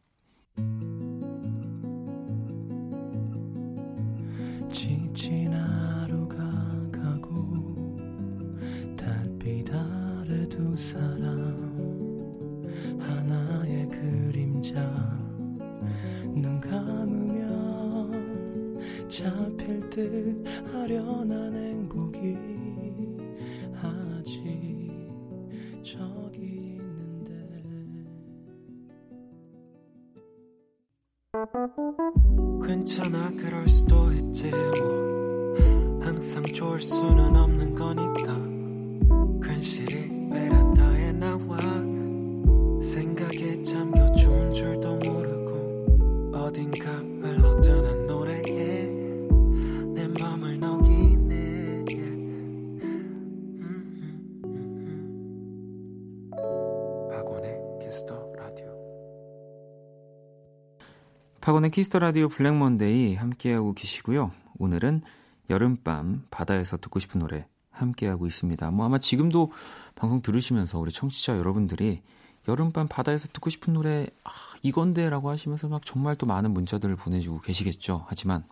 듯 19.97 20.45
아련한 20.75 21.55
행복이 21.57 22.37
아직 23.81 24.43
저기 25.83 26.43
있는데. 26.77 27.33
괜찮아 32.63 33.31
그럴 33.39 33.67
수도 33.67 34.13
있지 34.13 34.51
뭐. 34.51 35.55
항상 36.03 36.43
좋을 36.45 36.79
수는 36.83 37.35
없는 37.35 37.75
거니까. 37.75 38.37
괜시리 39.49 40.29
베란다에 40.29 41.13
나와 41.13 41.46
박원의 61.47 61.71
Kiss 61.71 61.88
the 61.88 62.01
Radio 62.01 62.29
Black 62.29 62.57
Monday 62.57 63.15
함께하고 63.15 63.73
계시고요 63.73 64.33
오늘은 64.59 65.03
여름밤 65.49 66.25
바다에서 66.29 66.77
듣고 66.77 66.99
싶은 66.99 67.21
노래 67.21 67.47
함께하고 67.71 68.27
있습니다 68.27 68.69
뭐 68.73 68.85
아마 68.85 68.99
지금도 68.99 69.53
방송 69.95 70.23
들으시면서 70.23 70.81
우리 70.81 70.91
청취자 70.91 71.39
여러분들이 71.39 72.03
여름밤 72.49 72.89
바다에서 72.89 73.29
듣고 73.29 73.51
싶은 73.51 73.75
노래 73.75 74.09
아, 74.25 74.31
이건데라고 74.65 75.31
하시면서 75.31 75.69
막 75.69 75.87
정말 75.87 76.17
또 76.17 76.27
많은 76.27 76.51
문자들을 76.51 76.97
보내주고 76.97 77.41
계시겠죠. 77.43 78.05
하지만 78.09 78.43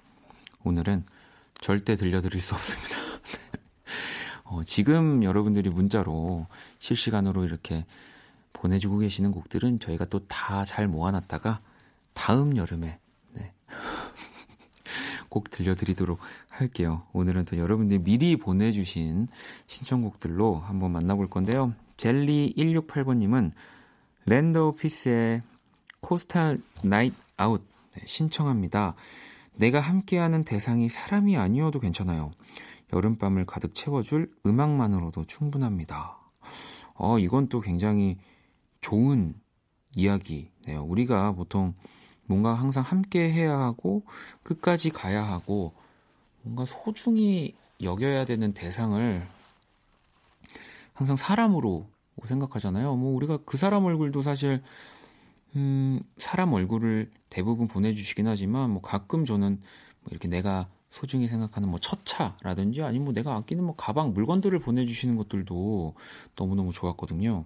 오늘은 0.63 1.05
절대 1.61 1.97
들려드릴 1.97 2.41
수 2.41 2.55
없습니다. 2.55 2.97
어, 4.45 4.63
지금 4.65 5.25
여러분들이 5.25 5.69
문자로 5.69 6.47
실시간으로 6.79 7.45
이렇게 7.45 7.87
보내주고 8.53 8.99
계시는 8.99 9.33
곡들은 9.33 9.81
저희가 9.81 10.05
또 10.05 10.21
다 10.29 10.65
잘 10.65 10.87
모아놨다가 10.87 11.61
다음 12.15 12.57
여름에 12.57 12.99
네. 13.33 13.53
꼭 15.29 15.51
들려드리도록 15.51 16.19
할게요. 16.49 17.03
오늘은 17.13 17.45
또 17.45 17.59
여러분들이 17.59 18.03
미리 18.03 18.37
보내주신 18.37 19.29
신청곡들로 19.67 20.57
한번 20.57 20.93
만나볼 20.93 21.29
건데요. 21.29 21.75
젤리168번님은 21.97 23.51
Land 24.27 24.69
of 24.69 24.85
Peace의 24.85 25.43
Coastal 26.01 26.61
Night 26.83 27.17
Out 27.37 27.67
신청합니다. 28.05 28.95
내가 29.55 29.81
함께하는 29.81 30.45
대상이 30.45 30.89
사람이 30.89 31.37
아니어도 31.37 31.79
괜찮아요. 31.79 32.31
여름밤을 32.93 33.47
가득 33.47 33.75
채워줄 33.75 34.31
음악만으로도 34.47 35.27
충분합니다. 35.27 36.19
어, 36.95 37.19
이건 37.19 37.49
또 37.49 37.61
굉장히 37.61 38.19
좋은 38.81 39.35
이야기네요. 39.97 40.85
우리가 40.85 41.33
보통 41.33 41.75
뭔가 42.27 42.55
항상 42.55 42.83
함께 42.83 43.31
해야 43.31 43.59
하고 43.59 44.03
끝까지 44.43 44.91
가야 44.91 45.23
하고 45.23 45.75
뭔가 46.43 46.65
소중히 46.65 47.55
여겨야 47.83 48.25
되는 48.25 48.53
대상을 48.53 49.27
항상 50.93 51.17
사람으로 51.17 51.87
생각하잖아요. 52.25 52.95
뭐 52.97 53.15
우리가 53.17 53.39
그 53.45 53.57
사람 53.57 53.85
얼굴도 53.85 54.23
사실 54.23 54.63
음, 55.57 56.01
사람 56.17 56.53
얼굴을 56.53 57.11
대부분 57.31 57.69
보내주시긴 57.69 58.27
하지만 58.27 58.71
뭐 58.71 58.81
가끔 58.81 59.25
저는 59.25 59.61
뭐 60.01 60.09
이렇게 60.11 60.29
내가 60.29 60.69
소중히 60.91 61.27
생각하는 61.27 61.69
뭐 61.69 61.81
첫차라든지 61.81 62.83
아니면 62.83 63.07
뭐 63.07 63.13
내가 63.13 63.35
아끼는 63.35 63.65
뭐 63.65 63.75
가방 63.75 64.13
물건들을 64.13 64.59
보내주시는 64.61 65.17
것들도 65.17 65.95
너무너무 66.37 66.73
좋았거든요. 66.73 67.45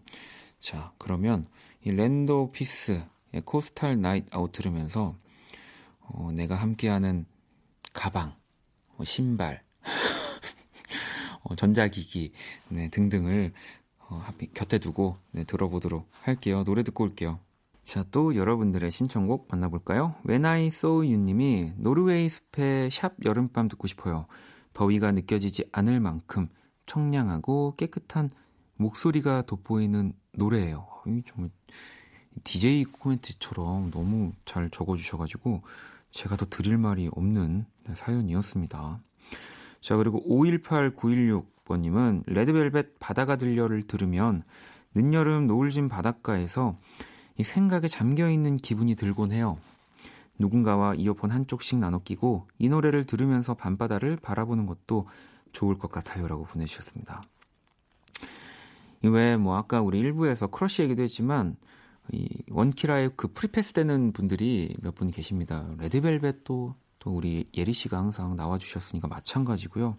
자 0.61 0.93
그러면 0.99 1.47
이 1.85 1.91
Land 1.91 2.51
of 2.53 2.65
Peace의 2.65 3.07
Coastal 3.45 4.01
Night 4.01 4.29
Out 4.33 4.53
들으면서 4.53 5.17
어, 6.01 6.31
내가 6.33 6.55
함께하는 6.55 7.27
가방, 7.95 8.35
뭐 8.97 9.05
신발, 9.05 9.63
어, 11.45 11.55
전자기기 11.55 12.33
네, 12.69 12.89
등등을 12.89 13.53
어, 13.99 14.25
곁에 14.55 14.79
두고 14.79 15.17
네, 15.33 15.45
들어보도록 15.45 16.09
할게요. 16.23 16.65
노래 16.65 16.83
듣고 16.83 17.05
올게요. 17.05 17.41
자, 17.85 18.05
또 18.11 18.37
여러분들의 18.37 18.91
신청곡 18.91 19.49
만나볼까요? 19.51 20.15
When 20.27 20.45
I 20.45 20.67
Saw 20.67 21.07
You 21.07 21.17
님이 21.17 21.73
노르웨이 21.77 22.29
숲의 22.29 22.91
샵 22.91 23.15
여름밤 23.25 23.69
듣고 23.69 23.87
싶어요. 23.87 24.27
더위가 24.75 25.13
느껴지지 25.13 25.69
않을 25.73 26.01
만큼 26.01 26.49
청량하고 26.87 27.75
깨끗한 27.77 28.31
목소리가 28.77 29.43
돋보이는 29.43 30.13
노래예요. 30.33 30.87
정말 31.29 31.51
DJ 32.45 32.85
코멘트처럼 32.85 33.91
너무 33.91 34.33
잘 34.45 34.71
적어주셔가지고 34.71 35.63
제가 36.11 36.37
더 36.37 36.47
드릴 36.47 36.79
말이 36.79 37.09
없는 37.13 37.67
사연이었습니다. 37.93 39.01
자, 39.81 39.97
그리고 39.97 40.23
518916번님은 40.29 42.25
레드벨벳 42.27 42.99
바다가 42.99 43.37
들려를 43.37 43.83
들으면 43.83 44.43
늦여름 44.95 45.47
노을진 45.47 45.89
바닷가에서 45.89 46.79
이 47.37 47.45
생각에 47.45 47.87
잠겨있는 47.87 48.57
기분이 48.57 48.95
들곤 48.97 49.33
해요. 49.33 49.59
누군가와 50.39 50.95
이어폰 50.95 51.31
한쪽씩 51.31 51.79
나눠 51.79 52.01
끼고 52.01 52.49
이 52.59 52.69
노래를 52.69 53.05
들으면서 53.05 53.55
밤바다를 53.55 54.17
바라보는 54.17 54.67
것도 54.67 55.09
좋을 55.53 55.79
것 55.79 55.91
같아요. 55.91 56.29
라고 56.29 56.45
보내주셨습니다. 56.45 57.23
이외에 59.05 59.37
뭐 59.37 59.57
아까 59.57 59.81
우리 59.81 59.99
일부에서 60.01 60.49
Crush 60.49 60.83
얘기도 60.83 61.03
했지만 61.03 61.57
이 62.13 62.29
원키라의 62.51 63.11
그 63.17 63.29
free 63.33 63.53
pass 63.53 63.73
되는 63.75 64.13
분들이 64.13 64.75
몇 64.83 64.95
분 64.95 65.11
계십니다. 65.11 65.69
Red 65.79 66.05
Velvet도 66.05 66.75
또 66.99 67.11
우리 67.11 67.49
예리 67.57 67.73
씨가 67.73 67.97
항상 67.99 68.35
나와주셨으니까 68.37 69.09
마찬가지고요. 69.09 69.97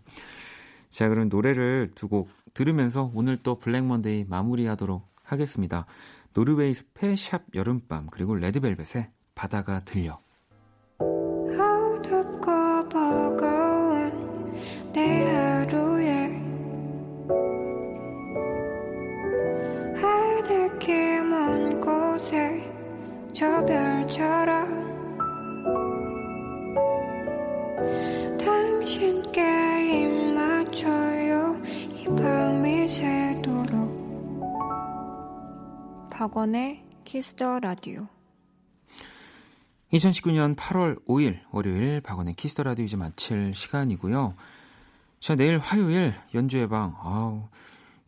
자, 0.89 1.07
그럼 1.07 1.30
노래를 1.30 1.89
두 1.95 2.07
곡 2.10 2.30
들으면서 2.53 3.12
오늘 3.14 3.38
또 3.38 3.60
Black 3.60 3.84
Monday 3.86 4.26
마무리하도록 4.28 5.07
하겠습니다. 5.24 5.86
노르웨이 6.34 6.74
스페 6.74 7.16
샵 7.16 7.43
여름밤 7.53 8.07
그리고 8.12 8.36
레드벨벳의 8.36 9.12
바다가 9.36 9.84
들려. 9.86 10.20
어둡고 10.99 12.89
버거운 12.89 14.12
내 14.93 15.39
저 23.40 23.64
별처럼 23.64 24.68
당신께 28.38 30.04
입 30.04 30.34
맞춰요 30.34 31.56
이 31.96 32.04
밤이 32.18 32.86
새도록 32.86 33.80
박원의 36.12 36.84
Kiss 37.06 37.38
the 37.38 37.62
Radio 37.62 38.10
2019년 39.94 40.58
8월 40.58 41.02
5일 41.06 41.40
월요일 41.52 42.02
박원의 42.02 42.34
Kiss 42.34 42.51
the 42.51 42.64
Radio 42.64 42.84
이제 42.84 42.98
마칠 42.98 43.56
시간이고요. 43.56 44.36
자, 45.22 45.36
내일 45.36 45.60
화요일 45.60 46.14
연주회 46.34 46.68
방. 46.68 46.94
아우, 47.02 47.48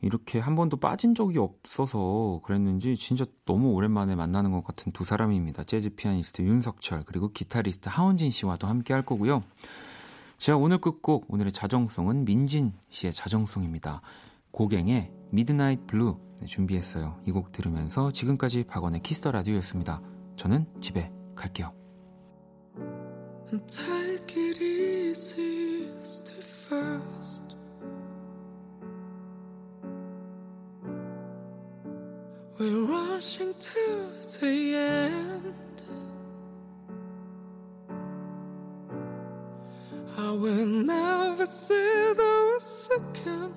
이렇게 0.02 0.40
한 0.40 0.56
번도 0.56 0.78
빠진 0.78 1.14
적이 1.16 1.40
없어서 1.40 2.42
그랬는지 2.44 2.98
진짜 2.98 3.26
너무 3.46 3.72
오랜만에 3.74 4.16
만나는 4.16 4.52
것 4.52 4.64
같은 4.64 4.92
두 4.92 5.06
사람입니다. 5.06 5.64
재즈 5.64 5.92
피아니스트 5.92 6.42
윤석철 6.42 7.04
그리고 7.06 7.32
기타리스트 7.32 7.88
하원진 7.90 8.32
씨와도 8.32 8.68
함께 8.68 8.94
할 8.94 9.06
거고요. 9.06 9.42
자, 10.38 10.58
오늘 10.58 10.80
끝곡 10.80 11.26
오늘의 11.32 11.52
자정송은 11.52 12.26
민진 12.26 12.74
씨의 12.90 13.14
자정송입니다. 13.14 14.02
고갱의 14.52 15.12
Midnight 15.32 15.86
Blue 15.88 16.18
준비했어요. 16.48 17.22
이 17.28 17.32
곡 17.32 17.52
들으면서 17.52 18.12
지금까지 18.12 18.64
박원의 18.64 19.04
Kiss 19.04 19.20
the 19.20 19.32
Radio였습니다. 19.32 20.02
저는 20.36 20.66
집에 20.82 21.12
갈게요. 21.36 21.72
Take 23.68 24.42
it 24.42 24.64
easy, 24.64 25.92
We're 32.62 32.86
rushing 32.86 33.56
to 33.56 34.12
the 34.40 34.76
end. 34.76 35.82
I 40.16 40.30
will 40.30 40.68
never 40.68 41.48
see 41.48 42.14
those 42.16 42.88
again. 43.00 43.56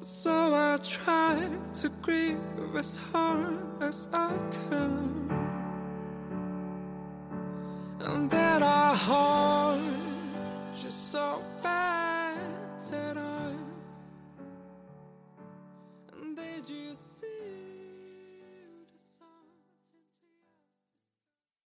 So 0.00 0.52
I 0.52 0.78
try 0.82 1.48
to 1.74 1.88
grieve 2.02 2.74
as 2.76 2.96
hard 2.96 3.60
as 3.80 4.08
I 4.12 4.36
can. 4.68 5.30
And 8.00 8.28
then 8.28 8.64
I 8.64 8.96
hold 8.96 9.80
you 10.82 10.88
so 10.88 11.40
bad 11.62 12.36
that 12.90 13.16
I 13.16 13.29
you 16.68 17.09